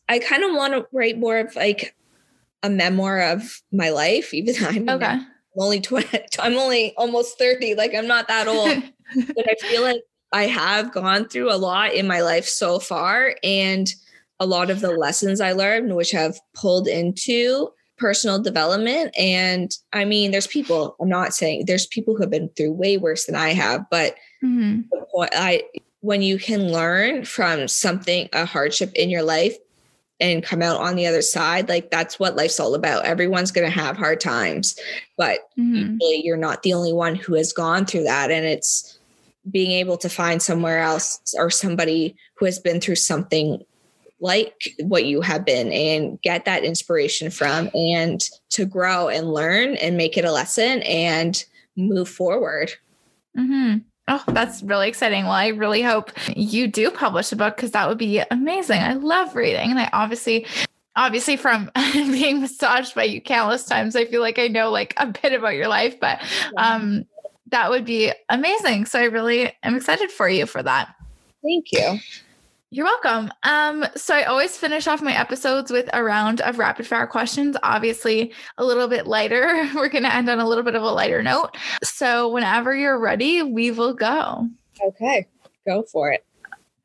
i 0.09 0.19
kind 0.19 0.45
of 0.45 0.55
want 0.55 0.75
to 0.75 0.87
write 0.93 1.19
more 1.19 1.39
of 1.39 1.57
like 1.57 1.97
a 2.63 2.71
memoir 2.71 3.21
of 3.21 3.63
my 3.73 3.91
life 3.91 4.35
even 4.35 4.55
though 4.55 4.69
i'm 4.69 4.89
okay. 4.89 5.07
I'm 5.07 5.27
only 5.59 5.81
20 5.81 6.07
i'm 6.39 6.57
only 6.57 6.95
almost 6.97 7.39
30 7.39 7.75
like 7.75 7.95
i'm 7.95 8.07
not 8.07 8.29
that 8.29 8.47
old. 8.47 8.83
But 9.35 9.51
i 9.51 9.55
feel 9.67 9.83
like 9.83 10.03
i 10.33 10.45
have 10.45 10.93
gone 10.93 11.27
through 11.27 11.53
a 11.53 11.59
lot 11.59 11.95
in 11.95 12.07
my 12.07 12.21
life 12.21 12.45
so 12.45 12.79
far 12.79 13.35
and 13.43 13.93
a 14.41 14.47
lot 14.47 14.71
of 14.71 14.81
the 14.81 14.91
lessons 14.91 15.41
I 15.41 15.53
learned, 15.53 15.95
which 15.95 16.11
have 16.11 16.41
pulled 16.55 16.89
into 16.89 17.71
personal 17.99 18.43
development. 18.43 19.15
And 19.17 19.71
I 19.93 20.07
mean, 20.07 20.31
there's 20.31 20.47
people, 20.47 20.97
I'm 20.99 21.11
not 21.11 21.35
saying 21.35 21.67
there's 21.67 21.87
people 21.87 22.17
who 22.17 22.23
have 22.23 22.31
been 22.31 22.49
through 22.57 22.73
way 22.73 22.97
worse 22.97 23.27
than 23.27 23.37
I 23.37 23.53
have, 23.53 23.85
but 23.91 24.15
mm-hmm. 24.43 24.81
I, 25.33 25.65
when 26.01 26.23
you 26.23 26.39
can 26.39 26.73
learn 26.73 27.27
from 27.27 27.69
something, 27.69 28.31
a 28.33 28.47
hardship 28.47 28.91
in 28.95 29.11
your 29.11 29.23
life 29.23 29.55
and 30.19 30.43
come 30.43 30.63
out 30.63 30.81
on 30.81 30.97
the 30.97 31.07
other 31.07 31.21
side, 31.21 31.69
like 31.69 31.91
that's 31.91 32.19
what 32.19 32.37
life's 32.37 32.59
all 32.59 32.75
about. 32.75 33.05
Everyone's 33.05 33.53
going 33.53 33.71
to 33.71 33.79
have 33.79 33.99
hard 33.99 34.21
times, 34.21 34.79
but 35.19 35.41
mm-hmm. 35.59 35.97
you're 36.01 36.39
not 36.39 36.63
the 36.63 36.73
only 36.73 36.95
one 36.95 37.15
who 37.15 37.35
has 37.35 37.53
gone 37.53 37.85
through 37.85 38.05
that. 38.05 38.31
And 38.31 38.47
it's 38.47 38.99
being 39.51 39.73
able 39.73 39.99
to 39.99 40.09
find 40.09 40.41
somewhere 40.43 40.81
else 40.81 41.21
or 41.37 41.51
somebody 41.51 42.17
who 42.37 42.47
has 42.47 42.59
been 42.59 42.81
through 42.81 42.97
something 42.97 43.63
like 44.21 44.75
what 44.81 45.07
you 45.07 45.21
have 45.21 45.45
been 45.45 45.73
and 45.73 46.21
get 46.23 46.45
that 46.45 46.65
inspiration 46.65 47.31
from 47.31 47.71
and 47.75 48.23
to 48.51 48.65
grow 48.67 49.09
and 49.09 49.33
learn 49.33 49.77
and 49.77 49.97
make 49.97 50.17
it 50.17 50.25
a 50.25 50.33
lesson 50.33 50.83
and 50.83 51.45
move 51.77 52.09
forward. 52.09 52.73
Mm-hmm. 53.37 53.79
Oh, 54.09 54.25
that's 54.29 54.63
really 54.63 54.89
exciting. 54.89 55.25
Well, 55.25 55.33
I 55.33 55.49
really 55.49 55.83
hope 55.83 56.11
you 56.35 56.67
do 56.67 56.91
publish 56.91 57.31
a 57.31 57.37
book 57.37 57.57
because 57.57 57.71
that 57.71 57.89
would 57.89 57.99
be 57.99 58.21
amazing. 58.31 58.81
I 58.81 58.95
love 58.95 59.37
reading. 59.37 59.71
And 59.71 59.79
I 59.79 59.89
obviously, 59.93 60.47
obviously, 60.97 61.37
from 61.37 61.71
being 61.93 62.41
massaged 62.41 62.95
by 62.95 63.05
you 63.05 63.21
countless 63.21 63.65
times, 63.65 63.95
I 63.95 64.07
feel 64.07 64.21
like 64.21 64.39
I 64.39 64.49
know 64.49 64.71
like 64.71 64.95
a 64.97 65.07
bit 65.07 65.33
about 65.33 65.55
your 65.55 65.69
life, 65.69 66.01
but 66.01 66.21
um, 66.57 67.05
that 67.51 67.71
would 67.71 67.85
be 67.85 68.13
amazing. 68.29 68.87
So 68.87 68.99
I 68.99 69.05
really 69.05 69.53
am 69.63 69.77
excited 69.77 70.11
for 70.11 70.29
you 70.29 70.45
for 70.45 70.63
that. 70.63 70.95
Thank 71.43 71.67
you. 71.73 71.99
You're 72.73 72.87
welcome. 72.87 73.33
Um, 73.43 73.85
so 73.97 74.15
I 74.15 74.23
always 74.25 74.57
finish 74.57 74.87
off 74.87 75.03
my 75.03 75.13
episodes 75.13 75.73
with 75.73 75.91
a 75.93 76.05
round 76.05 76.41
of 76.41 76.61
rapid 76.61 76.87
fire 76.87 77.09
questions. 77.09 77.57
Obviously, 77.65 78.33
a 78.59 78.65
little 78.65 78.87
bit 78.87 79.09
lighter. 79.09 79.69
We're 79.75 79.89
going 79.89 80.05
to 80.05 80.15
end 80.15 80.31
on 80.31 80.39
a 80.39 80.47
little 80.47 80.63
bit 80.63 80.77
of 80.77 80.83
a 80.85 80.91
lighter 80.91 81.21
note. 81.21 81.57
So 81.83 82.29
whenever 82.29 82.77
you're 82.77 82.99
ready, 82.99 83.43
we 83.43 83.73
will 83.73 83.93
go. 83.93 84.49
Okay, 84.87 85.27
go 85.67 85.83
for 85.83 86.13
it. 86.13 86.25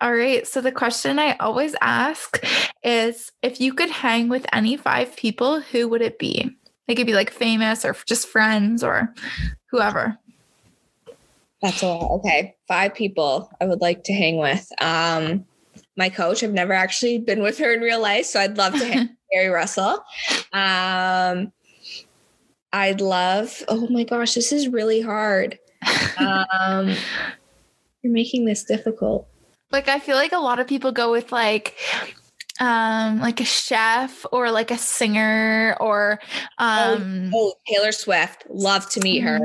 All 0.02 0.16
right. 0.16 0.48
So 0.48 0.60
the 0.60 0.72
question 0.72 1.20
I 1.20 1.36
always 1.38 1.76
ask 1.82 2.44
is 2.84 3.32
if 3.44 3.62
you 3.62 3.72
could 3.76 3.92
hang 3.92 4.28
with 4.28 4.48
any 4.52 4.78
five 4.78 5.16
people, 5.16 5.62
who 5.62 5.88
would 5.90 6.02
it 6.02 6.18
be? 6.18 6.50
It 6.88 6.96
could 6.96 7.08
be 7.08 7.14
like 7.14 7.30
famous 7.30 7.86
or 7.86 7.96
just 8.08 8.28
friends 8.28 8.84
or 8.84 9.14
whoever. 9.70 10.18
That's 11.62 11.84
all. 11.84 12.20
Okay. 12.20 12.56
Five 12.68 12.96
people 12.96 13.52
I 13.62 13.66
would 13.66 13.82
like 13.82 14.04
to 14.06 14.14
hang 14.14 14.38
with. 14.38 14.68
Um, 14.82 15.46
my 15.98 16.10
coach. 16.10 16.44
I've 16.44 16.54
never 16.54 16.74
actually 16.74 17.20
been 17.20 17.42
with 17.42 17.58
her 17.60 17.74
in 17.74 17.82
real 17.82 18.02
life, 18.02 18.26
so 18.26 18.40
I'd 18.40 18.58
love 18.58 18.74
to 18.74 18.86
hang 18.86 19.10
Gary 19.32 19.50
Russell. 19.50 20.04
Um, 20.54 21.52
I'd 22.74 23.02
love. 23.02 23.64
Oh 23.68 23.88
my 23.90 24.04
gosh, 24.04 24.34
this 24.34 24.52
is 24.52 24.68
really 24.68 25.02
hard. 25.02 25.60
Um, 26.18 26.88
you're 28.02 28.14
making 28.14 28.46
this 28.46 28.64
difficult. 28.64 29.28
Like 29.72 29.88
I 29.88 30.00
feel 30.00 30.16
like 30.16 30.32
a 30.32 30.40
lot 30.40 30.60
of 30.60 30.68
people 30.68 30.92
go 30.92 31.12
with 31.12 31.32
like 31.32 31.76
um 32.62 33.20
like 33.20 33.42
a 33.42 33.46
chef 33.46 34.26
or 34.32 34.50
like 34.50 34.72
a 34.72 34.78
singer 34.78 35.76
or 35.82 36.20
um 36.58 37.32
oh, 37.34 37.52
oh 37.52 37.54
Taylor 37.68 37.92
Swift. 37.92 38.46
Love 38.50 38.90
to 38.92 39.02
meet 39.02 39.20
her. 39.20 39.40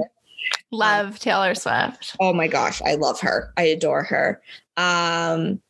Love 0.71 1.07
um, 1.07 1.15
Taylor 1.15 1.55
Swift. 1.55 2.17
Oh 2.21 2.33
my 2.33 2.47
gosh, 2.47 2.81
I 2.83 2.95
love 2.95 3.21
her. 3.21 3.53
I 3.57 3.63
adore 3.63 4.05
her. 4.05 4.41
Um 4.77 5.61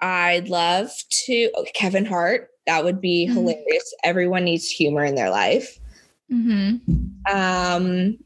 I'd 0.00 0.48
love 0.48 0.90
to 1.26 1.50
oh, 1.54 1.64
Kevin 1.74 2.04
Hart. 2.04 2.50
That 2.66 2.84
would 2.84 3.00
be 3.00 3.26
mm-hmm. 3.26 3.36
hilarious. 3.36 3.94
Everyone 4.04 4.44
needs 4.44 4.68
humor 4.68 5.04
in 5.04 5.14
their 5.14 5.30
life. 5.30 5.78
Mm-hmm. 6.32 7.34
Um, 7.34 8.18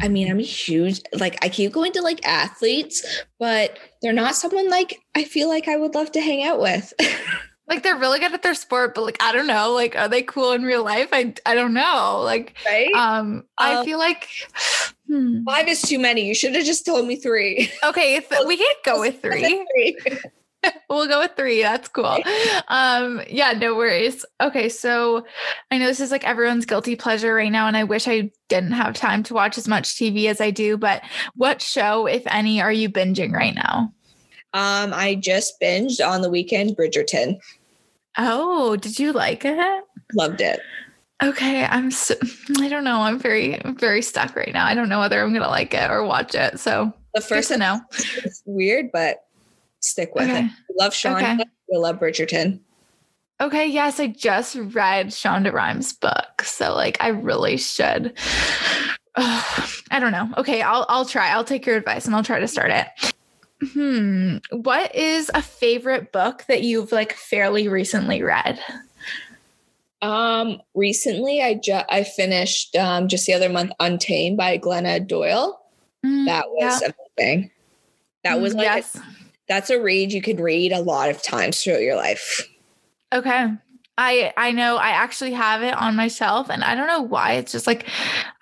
I 0.00 0.08
mean, 0.08 0.30
I'm 0.30 0.38
huge 0.38 1.00
like 1.12 1.42
I 1.44 1.48
keep 1.48 1.72
going 1.72 1.92
to 1.92 2.02
like 2.02 2.24
athletes, 2.26 3.04
but 3.38 3.78
they're 4.02 4.12
not 4.12 4.34
someone 4.34 4.68
like 4.68 5.00
I 5.14 5.24
feel 5.24 5.48
like 5.48 5.68
I 5.68 5.76
would 5.76 5.94
love 5.94 6.12
to 6.12 6.20
hang 6.20 6.44
out 6.44 6.60
with. 6.60 6.92
like 7.68 7.82
they're 7.82 7.96
really 7.96 8.18
good 8.18 8.34
at 8.34 8.42
their 8.42 8.54
sport, 8.54 8.94
but 8.94 9.04
like 9.04 9.22
I 9.22 9.32
don't 9.32 9.46
know, 9.46 9.72
like 9.72 9.96
are 9.96 10.08
they 10.08 10.22
cool 10.22 10.52
in 10.52 10.62
real 10.62 10.84
life? 10.84 11.08
I 11.12 11.34
I 11.46 11.54
don't 11.54 11.74
know. 11.74 12.20
Like 12.22 12.54
right? 12.66 12.92
um 12.94 13.44
I 13.58 13.76
um, 13.76 13.84
feel 13.84 13.98
like 13.98 14.28
hmm. 15.08 15.44
five 15.44 15.68
is 15.68 15.82
too 15.82 15.98
many. 15.98 16.26
You 16.26 16.34
should 16.34 16.54
have 16.54 16.64
just 16.64 16.84
told 16.84 17.06
me 17.06 17.16
three. 17.16 17.70
Okay, 17.82 18.20
we 18.46 18.56
can't 18.56 18.84
go 18.84 19.00
with 19.00 19.22
three. 19.22 19.66
we'll 20.94 21.08
go 21.08 21.20
with 21.20 21.32
three. 21.36 21.62
That's 21.62 21.88
cool. 21.88 22.18
Um, 22.68 23.22
yeah, 23.28 23.52
no 23.52 23.76
worries. 23.76 24.24
Okay, 24.40 24.68
so 24.68 25.26
I 25.70 25.78
know 25.78 25.86
this 25.86 26.00
is 26.00 26.10
like 26.10 26.24
everyone's 26.24 26.66
guilty 26.66 26.96
pleasure 26.96 27.34
right 27.34 27.52
now, 27.52 27.66
and 27.66 27.76
I 27.76 27.84
wish 27.84 28.08
I 28.08 28.30
didn't 28.48 28.72
have 28.72 28.94
time 28.94 29.22
to 29.24 29.34
watch 29.34 29.58
as 29.58 29.68
much 29.68 29.94
TV 29.94 30.26
as 30.26 30.40
I 30.40 30.50
do. 30.50 30.76
But 30.76 31.02
what 31.34 31.60
show, 31.60 32.06
if 32.06 32.22
any, 32.26 32.60
are 32.60 32.72
you 32.72 32.88
binging 32.88 33.32
right 33.32 33.54
now? 33.54 33.92
Um, 34.52 34.92
I 34.94 35.16
just 35.16 35.60
binged 35.60 36.06
on 36.06 36.22
the 36.22 36.30
weekend 36.30 36.76
Bridgerton. 36.76 37.38
Oh, 38.16 38.76
did 38.76 38.98
you 38.98 39.12
like 39.12 39.44
it? 39.44 39.84
Loved 40.14 40.40
it. 40.40 40.60
Okay, 41.22 41.64
I'm 41.64 41.90
so, 41.90 42.14
I 42.58 42.68
don't 42.68 42.84
know. 42.84 43.00
I'm 43.00 43.18
very 43.18 43.60
very 43.64 44.02
stuck 44.02 44.36
right 44.36 44.52
now. 44.52 44.66
I 44.66 44.74
don't 44.74 44.88
know 44.88 45.00
whether 45.00 45.22
I'm 45.22 45.32
gonna 45.32 45.48
like 45.48 45.74
it 45.74 45.90
or 45.90 46.04
watch 46.04 46.34
it. 46.34 46.60
So 46.60 46.92
the 47.14 47.20
first 47.20 47.48
to 47.48 47.58
know. 47.58 47.80
It's 48.24 48.42
weird, 48.46 48.90
but 48.92 49.24
stick 49.84 50.14
with 50.14 50.28
okay. 50.28 50.46
it. 50.46 50.50
love 50.78 50.94
Sean. 50.94 51.16
Okay. 51.16 51.44
We 51.70 51.78
love 51.78 51.98
Bridgerton. 51.98 52.60
Okay, 53.40 53.66
yes, 53.66 53.98
I 53.98 54.08
just 54.08 54.54
read 54.54 55.08
Shonda 55.08 55.52
Rhimes' 55.52 55.92
book, 55.92 56.42
so 56.42 56.72
like 56.74 56.96
I 57.00 57.08
really 57.08 57.56
should. 57.56 58.16
I 59.16 59.98
don't 60.00 60.12
know. 60.12 60.30
Okay, 60.38 60.62
I'll 60.62 60.86
I'll 60.88 61.04
try. 61.04 61.30
I'll 61.30 61.44
take 61.44 61.66
your 61.66 61.76
advice 61.76 62.06
and 62.06 62.14
I'll 62.14 62.22
try 62.22 62.38
to 62.40 62.48
start 62.48 62.70
it. 62.70 62.86
Hmm. 63.72 64.38
What 64.50 64.94
is 64.94 65.30
a 65.34 65.42
favorite 65.42 66.12
book 66.12 66.44
that 66.48 66.62
you've 66.62 66.92
like 66.92 67.14
fairly 67.14 67.68
recently 67.68 68.22
read? 68.22 68.58
Um, 70.02 70.60
recently 70.74 71.42
I 71.42 71.54
just 71.54 71.86
I 71.88 72.04
finished 72.04 72.76
um 72.76 73.08
just 73.08 73.26
the 73.26 73.34
other 73.34 73.48
month 73.48 73.72
Untamed 73.80 74.36
by 74.36 74.58
Glennon 74.58 75.06
Doyle. 75.06 75.60
Mm, 76.04 76.26
that 76.26 76.44
was 76.50 76.82
yeah. 76.82 76.90
amazing. 77.18 77.50
That 78.22 78.40
was 78.40 78.54
like 78.54 78.64
yes. 78.64 78.96
a, 78.96 79.02
that's 79.48 79.70
a 79.70 79.80
read 79.80 80.12
you 80.12 80.22
can 80.22 80.36
read 80.36 80.72
a 80.72 80.80
lot 80.80 81.10
of 81.10 81.22
times 81.22 81.62
throughout 81.62 81.82
your 81.82 81.96
life. 81.96 82.48
Okay. 83.12 83.48
I 83.96 84.32
I 84.36 84.50
know 84.50 84.76
I 84.76 84.88
actually 84.88 85.32
have 85.34 85.62
it 85.62 85.74
on 85.74 85.94
my 85.94 86.08
shelf 86.08 86.50
and 86.50 86.64
I 86.64 86.74
don't 86.74 86.88
know 86.88 87.02
why. 87.02 87.34
It's 87.34 87.52
just 87.52 87.66
like 87.66 87.88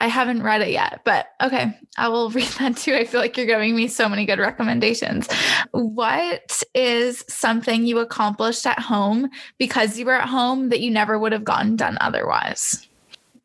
I 0.01 0.07
haven't 0.07 0.43
read 0.43 0.63
it 0.63 0.71
yet. 0.71 1.03
But 1.05 1.27
okay, 1.43 1.79
I 1.99 2.09
will 2.09 2.31
read 2.31 2.49
that 2.59 2.77
too. 2.77 2.95
I 2.95 3.05
feel 3.05 3.21
like 3.21 3.37
you're 3.37 3.47
giving 3.47 3.77
me 3.77 3.89
so 3.89 4.09
many 4.09 4.25
good 4.25 4.39
recommendations. 4.39 5.29
What 5.73 6.63
is 6.75 7.25
something 7.29 7.85
you 7.85 7.99
accomplished 7.99 8.67
at 8.67 8.79
home 8.79 9.29
because 9.59 9.99
you 9.99 10.07
were 10.07 10.15
at 10.15 10.29
home 10.29 10.71
that 10.71 10.81
you 10.81 10.91
never 10.91 11.19
would 11.19 11.33
have 11.33 11.45
gotten 11.45 11.77
done 11.77 11.99
otherwise? 12.01 12.89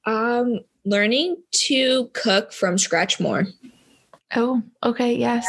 Um 0.06 0.62
learning 0.86 1.36
to 1.52 2.10
cook 2.14 2.54
from 2.54 2.78
scratch 2.78 3.20
more. 3.20 3.46
Oh, 4.36 4.62
okay, 4.84 5.14
yes. 5.14 5.46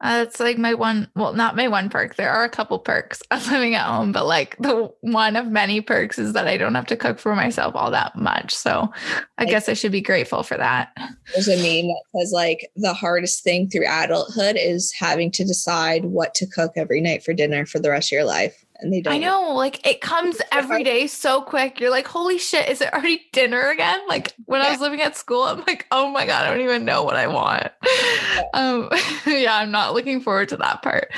Uh, 0.00 0.24
it's 0.26 0.40
like 0.40 0.56
my 0.56 0.72
one, 0.72 1.10
well, 1.14 1.34
not 1.34 1.56
my 1.56 1.68
one 1.68 1.90
perk. 1.90 2.16
There 2.16 2.30
are 2.30 2.44
a 2.44 2.48
couple 2.48 2.78
perks 2.78 3.20
of 3.30 3.46
living 3.50 3.74
at 3.74 3.86
home, 3.86 4.12
but 4.12 4.26
like 4.26 4.56
the 4.58 4.90
one 5.02 5.36
of 5.36 5.48
many 5.48 5.80
perks 5.80 6.18
is 6.18 6.32
that 6.32 6.48
I 6.48 6.56
don't 6.56 6.74
have 6.74 6.86
to 6.86 6.96
cook 6.96 7.18
for 7.18 7.34
myself 7.34 7.74
all 7.74 7.90
that 7.90 8.16
much. 8.16 8.54
So 8.54 8.90
I 9.36 9.44
guess 9.44 9.68
I 9.68 9.74
should 9.74 9.92
be 9.92 10.00
grateful 10.00 10.42
for 10.42 10.56
that. 10.56 10.96
There's 11.34 11.48
a 11.48 11.56
meme 11.56 11.88
that 11.88 12.02
says 12.16 12.32
like 12.32 12.70
the 12.76 12.94
hardest 12.94 13.44
thing 13.44 13.68
through 13.68 13.86
adulthood 13.88 14.56
is 14.58 14.92
having 14.98 15.30
to 15.32 15.44
decide 15.44 16.06
what 16.06 16.34
to 16.36 16.46
cook 16.46 16.72
every 16.76 17.00
night 17.00 17.22
for 17.22 17.34
dinner 17.34 17.66
for 17.66 17.78
the 17.78 17.90
rest 17.90 18.08
of 18.08 18.16
your 18.16 18.24
life 18.24 18.64
and 18.82 18.92
they 18.92 19.00
don't. 19.00 19.14
I 19.14 19.18
know, 19.18 19.52
like 19.54 19.86
it 19.86 20.00
comes 20.00 20.40
every 20.52 20.84
day 20.84 21.06
so 21.06 21.42
quick. 21.42 21.80
You're 21.80 21.90
like, 21.90 22.06
holy 22.06 22.38
shit, 22.38 22.68
is 22.68 22.80
it 22.80 22.92
already 22.92 23.22
dinner 23.32 23.68
again? 23.68 24.00
Like 24.08 24.34
when 24.46 24.60
yeah. 24.60 24.68
I 24.68 24.70
was 24.70 24.80
living 24.80 25.00
at 25.00 25.16
school, 25.16 25.44
I'm 25.44 25.62
like, 25.66 25.86
oh 25.90 26.08
my 26.10 26.26
God, 26.26 26.44
I 26.44 26.50
don't 26.50 26.64
even 26.64 26.84
know 26.84 27.02
what 27.02 27.16
I 27.16 27.26
want. 27.26 27.68
Yeah. 27.84 28.42
Um, 28.54 28.88
yeah, 29.26 29.56
I'm 29.56 29.70
not 29.70 29.94
looking 29.94 30.20
forward 30.20 30.48
to 30.50 30.56
that 30.58 30.82
part. 30.82 31.08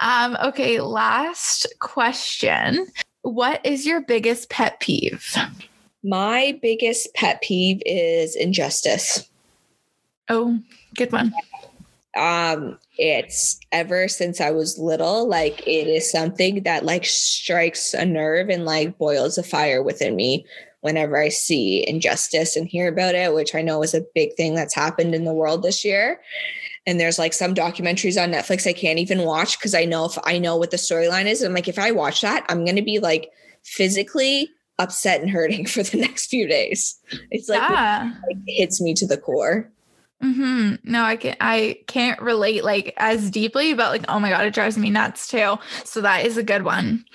Um, 0.00 0.36
okay, 0.44 0.80
last 0.80 1.66
question. 1.80 2.86
What 3.22 3.64
is 3.64 3.86
your 3.86 4.00
biggest 4.00 4.50
pet 4.50 4.80
peeve? 4.80 5.36
My 6.02 6.58
biggest 6.62 7.12
pet 7.14 7.42
peeve 7.42 7.82
is 7.84 8.34
injustice. 8.34 9.28
Oh, 10.28 10.58
good 10.96 11.12
one 11.12 11.34
um 12.16 12.76
it's 12.98 13.60
ever 13.70 14.08
since 14.08 14.40
i 14.40 14.50
was 14.50 14.78
little 14.78 15.28
like 15.28 15.60
it 15.66 15.86
is 15.86 16.10
something 16.10 16.62
that 16.64 16.84
like 16.84 17.04
strikes 17.04 17.94
a 17.94 18.04
nerve 18.04 18.48
and 18.48 18.64
like 18.64 18.98
boils 18.98 19.38
a 19.38 19.42
fire 19.44 19.80
within 19.80 20.16
me 20.16 20.44
whenever 20.80 21.20
i 21.20 21.28
see 21.28 21.86
injustice 21.86 22.56
and 22.56 22.66
hear 22.66 22.88
about 22.88 23.14
it 23.14 23.32
which 23.32 23.54
i 23.54 23.62
know 23.62 23.82
is 23.82 23.94
a 23.94 24.04
big 24.12 24.34
thing 24.34 24.56
that's 24.56 24.74
happened 24.74 25.14
in 25.14 25.24
the 25.24 25.34
world 25.34 25.62
this 25.62 25.84
year. 25.84 26.20
And 26.86 26.98
there's 26.98 27.18
like 27.18 27.34
some 27.34 27.54
documentaries 27.54 28.20
on 28.20 28.32
netflix 28.32 28.66
i 28.66 28.72
can't 28.72 28.98
even 28.98 29.22
watch 29.22 29.56
because 29.58 29.74
i 29.74 29.84
know 29.84 30.06
if 30.06 30.18
i 30.24 30.36
know 30.38 30.56
what 30.56 30.72
the 30.72 30.78
storyline 30.78 31.26
is. 31.26 31.42
I'm 31.42 31.54
like 31.54 31.68
if 31.68 31.78
i 31.78 31.92
watch 31.92 32.22
that 32.22 32.44
i'm 32.48 32.64
going 32.64 32.76
to 32.76 32.82
be 32.82 32.98
like 32.98 33.30
physically 33.62 34.48
upset 34.80 35.20
and 35.20 35.30
hurting 35.30 35.66
for 35.66 35.84
the 35.84 35.98
next 35.98 36.26
few 36.26 36.48
days. 36.48 36.98
It's 37.30 37.48
like, 37.48 37.60
yeah. 37.60 38.08
it, 38.08 38.14
like 38.26 38.36
it 38.46 38.62
hits 38.62 38.80
me 38.80 38.94
to 38.94 39.06
the 39.06 39.18
core 39.18 39.70
Mm-hmm. 40.22 40.90
No, 40.90 41.02
I 41.02 41.16
can't. 41.16 41.36
I 41.40 41.78
can't 41.86 42.20
relate 42.20 42.62
like 42.62 42.92
as 42.98 43.30
deeply, 43.30 43.72
but 43.72 43.90
like, 43.90 44.04
oh 44.08 44.20
my 44.20 44.28
god, 44.28 44.44
it 44.44 44.52
drives 44.52 44.76
me 44.76 44.90
nuts 44.90 45.26
too. 45.28 45.56
So 45.84 46.02
that 46.02 46.26
is 46.26 46.36
a 46.36 46.42
good 46.42 46.62
one. 46.62 47.06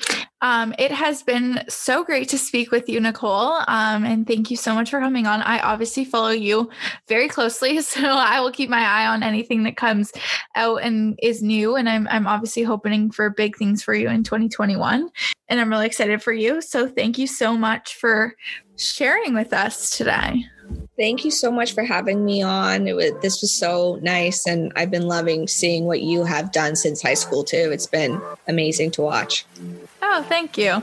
Um, 0.41 0.73
it 0.79 0.91
has 0.91 1.21
been 1.21 1.63
so 1.69 2.03
great 2.03 2.29
to 2.29 2.37
speak 2.37 2.71
with 2.71 2.89
you, 2.89 2.99
Nicole. 2.99 3.53
Um, 3.67 4.05
and 4.05 4.27
thank 4.27 4.51
you 4.51 4.57
so 4.57 4.73
much 4.73 4.89
for 4.89 4.99
coming 4.99 5.27
on. 5.27 5.41
I 5.41 5.59
obviously 5.59 6.03
follow 6.03 6.29
you 6.29 6.69
very 7.07 7.27
closely, 7.27 7.79
so 7.81 8.07
I 8.07 8.41
will 8.41 8.51
keep 8.51 8.69
my 8.71 8.81
eye 8.81 9.07
on 9.07 9.21
anything 9.21 9.63
that 9.63 9.77
comes 9.77 10.11
out 10.55 10.77
and 10.77 11.17
is 11.21 11.43
new. 11.43 11.75
And 11.75 11.87
I'm 11.87 12.07
I'm 12.07 12.25
obviously 12.25 12.63
hoping 12.63 13.11
for 13.11 13.29
big 13.29 13.55
things 13.55 13.83
for 13.83 13.93
you 13.93 14.09
in 14.09 14.23
2021. 14.23 15.09
And 15.47 15.59
I'm 15.59 15.69
really 15.69 15.85
excited 15.85 16.23
for 16.23 16.33
you. 16.33 16.59
So 16.59 16.87
thank 16.87 17.19
you 17.19 17.27
so 17.27 17.55
much 17.55 17.93
for 17.95 18.33
sharing 18.77 19.35
with 19.35 19.53
us 19.53 19.95
today. 19.95 20.45
Thank 20.97 21.25
you 21.25 21.31
so 21.31 21.51
much 21.51 21.73
for 21.73 21.83
having 21.83 22.23
me 22.23 22.41
on. 22.41 22.85
Was, 22.85 23.11
this 23.21 23.41
was 23.41 23.53
so 23.53 23.99
nice, 24.01 24.47
and 24.47 24.71
I've 24.75 24.91
been 24.91 25.07
loving 25.07 25.47
seeing 25.47 25.85
what 25.85 26.01
you 26.01 26.23
have 26.23 26.51
done 26.51 26.75
since 26.75 27.01
high 27.01 27.15
school 27.15 27.43
too. 27.43 27.69
It's 27.71 27.87
been 27.87 28.21
amazing 28.47 28.91
to 28.91 29.01
watch. 29.01 29.45
Oh, 30.01 30.25
thank 30.29 30.57
you. 30.57 30.81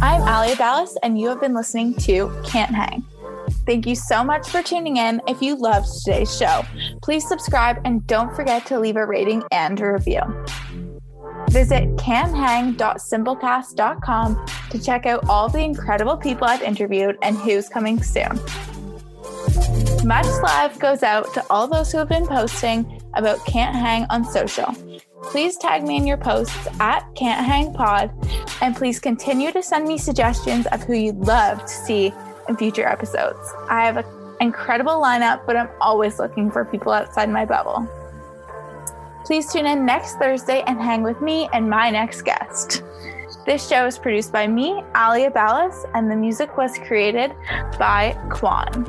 I'm 0.00 0.22
Alia 0.22 0.56
Dallas, 0.56 0.96
and 1.02 1.20
you 1.20 1.28
have 1.28 1.40
been 1.40 1.54
listening 1.54 1.94
to 1.96 2.32
Can't 2.44 2.74
Hang. 2.74 3.04
Thank 3.66 3.86
you 3.86 3.94
so 3.94 4.24
much 4.24 4.48
for 4.48 4.62
tuning 4.62 4.96
in. 4.96 5.20
If 5.26 5.42
you 5.42 5.56
loved 5.56 5.88
today's 6.04 6.34
show, 6.34 6.62
please 7.02 7.26
subscribe 7.28 7.80
and 7.84 8.06
don't 8.06 8.34
forget 8.34 8.64
to 8.66 8.78
leave 8.78 8.96
a 8.96 9.04
rating 9.04 9.42
and 9.52 9.78
a 9.80 9.92
review. 9.92 10.20
Visit 11.50 11.96
canhang.simplecast.com 11.96 14.46
to 14.70 14.82
check 14.82 15.06
out 15.06 15.28
all 15.28 15.48
the 15.48 15.62
incredible 15.62 16.16
people 16.16 16.46
I've 16.46 16.62
interviewed 16.62 17.18
and 17.22 17.36
who's 17.38 17.68
coming 17.68 18.00
soon. 18.02 18.38
Much 20.04 20.26
love 20.42 20.78
goes 20.78 21.02
out 21.02 21.32
to 21.34 21.44
all 21.50 21.66
those 21.66 21.90
who 21.90 21.98
have 21.98 22.08
been 22.08 22.26
posting 22.26 23.02
about 23.14 23.44
Can't 23.46 23.74
Hang 23.74 24.06
on 24.10 24.24
social. 24.24 24.72
Please 25.24 25.56
tag 25.56 25.82
me 25.82 25.96
in 25.96 26.06
your 26.06 26.16
posts 26.16 26.68
at 26.80 27.04
Can't 27.14 27.44
Hang 27.44 27.74
Pod, 27.74 28.10
and 28.62 28.76
please 28.76 29.00
continue 29.00 29.50
to 29.52 29.62
send 29.62 29.88
me 29.88 29.98
suggestions 29.98 30.66
of 30.66 30.82
who 30.84 30.94
you'd 30.94 31.16
love 31.16 31.60
to 31.60 31.68
see 31.68 32.12
in 32.48 32.56
future 32.56 32.86
episodes. 32.86 33.38
I 33.68 33.84
have 33.84 33.98
an 33.98 34.04
incredible 34.40 34.94
lineup, 34.94 35.44
but 35.46 35.56
I'm 35.56 35.68
always 35.80 36.18
looking 36.18 36.50
for 36.50 36.64
people 36.64 36.92
outside 36.92 37.28
my 37.28 37.44
bubble. 37.44 37.86
Please 39.28 39.52
tune 39.52 39.66
in 39.66 39.84
next 39.84 40.14
Thursday 40.14 40.62
and 40.66 40.80
hang 40.80 41.02
with 41.02 41.20
me 41.20 41.50
and 41.52 41.68
my 41.68 41.90
next 41.90 42.22
guest. 42.22 42.82
This 43.44 43.68
show 43.68 43.84
is 43.84 43.98
produced 43.98 44.32
by 44.32 44.46
me, 44.46 44.82
Ali 44.94 45.24
Abalas, 45.26 45.84
and 45.92 46.10
the 46.10 46.16
music 46.16 46.56
was 46.56 46.78
created 46.78 47.34
by 47.78 48.16
Kwan. 48.30 48.86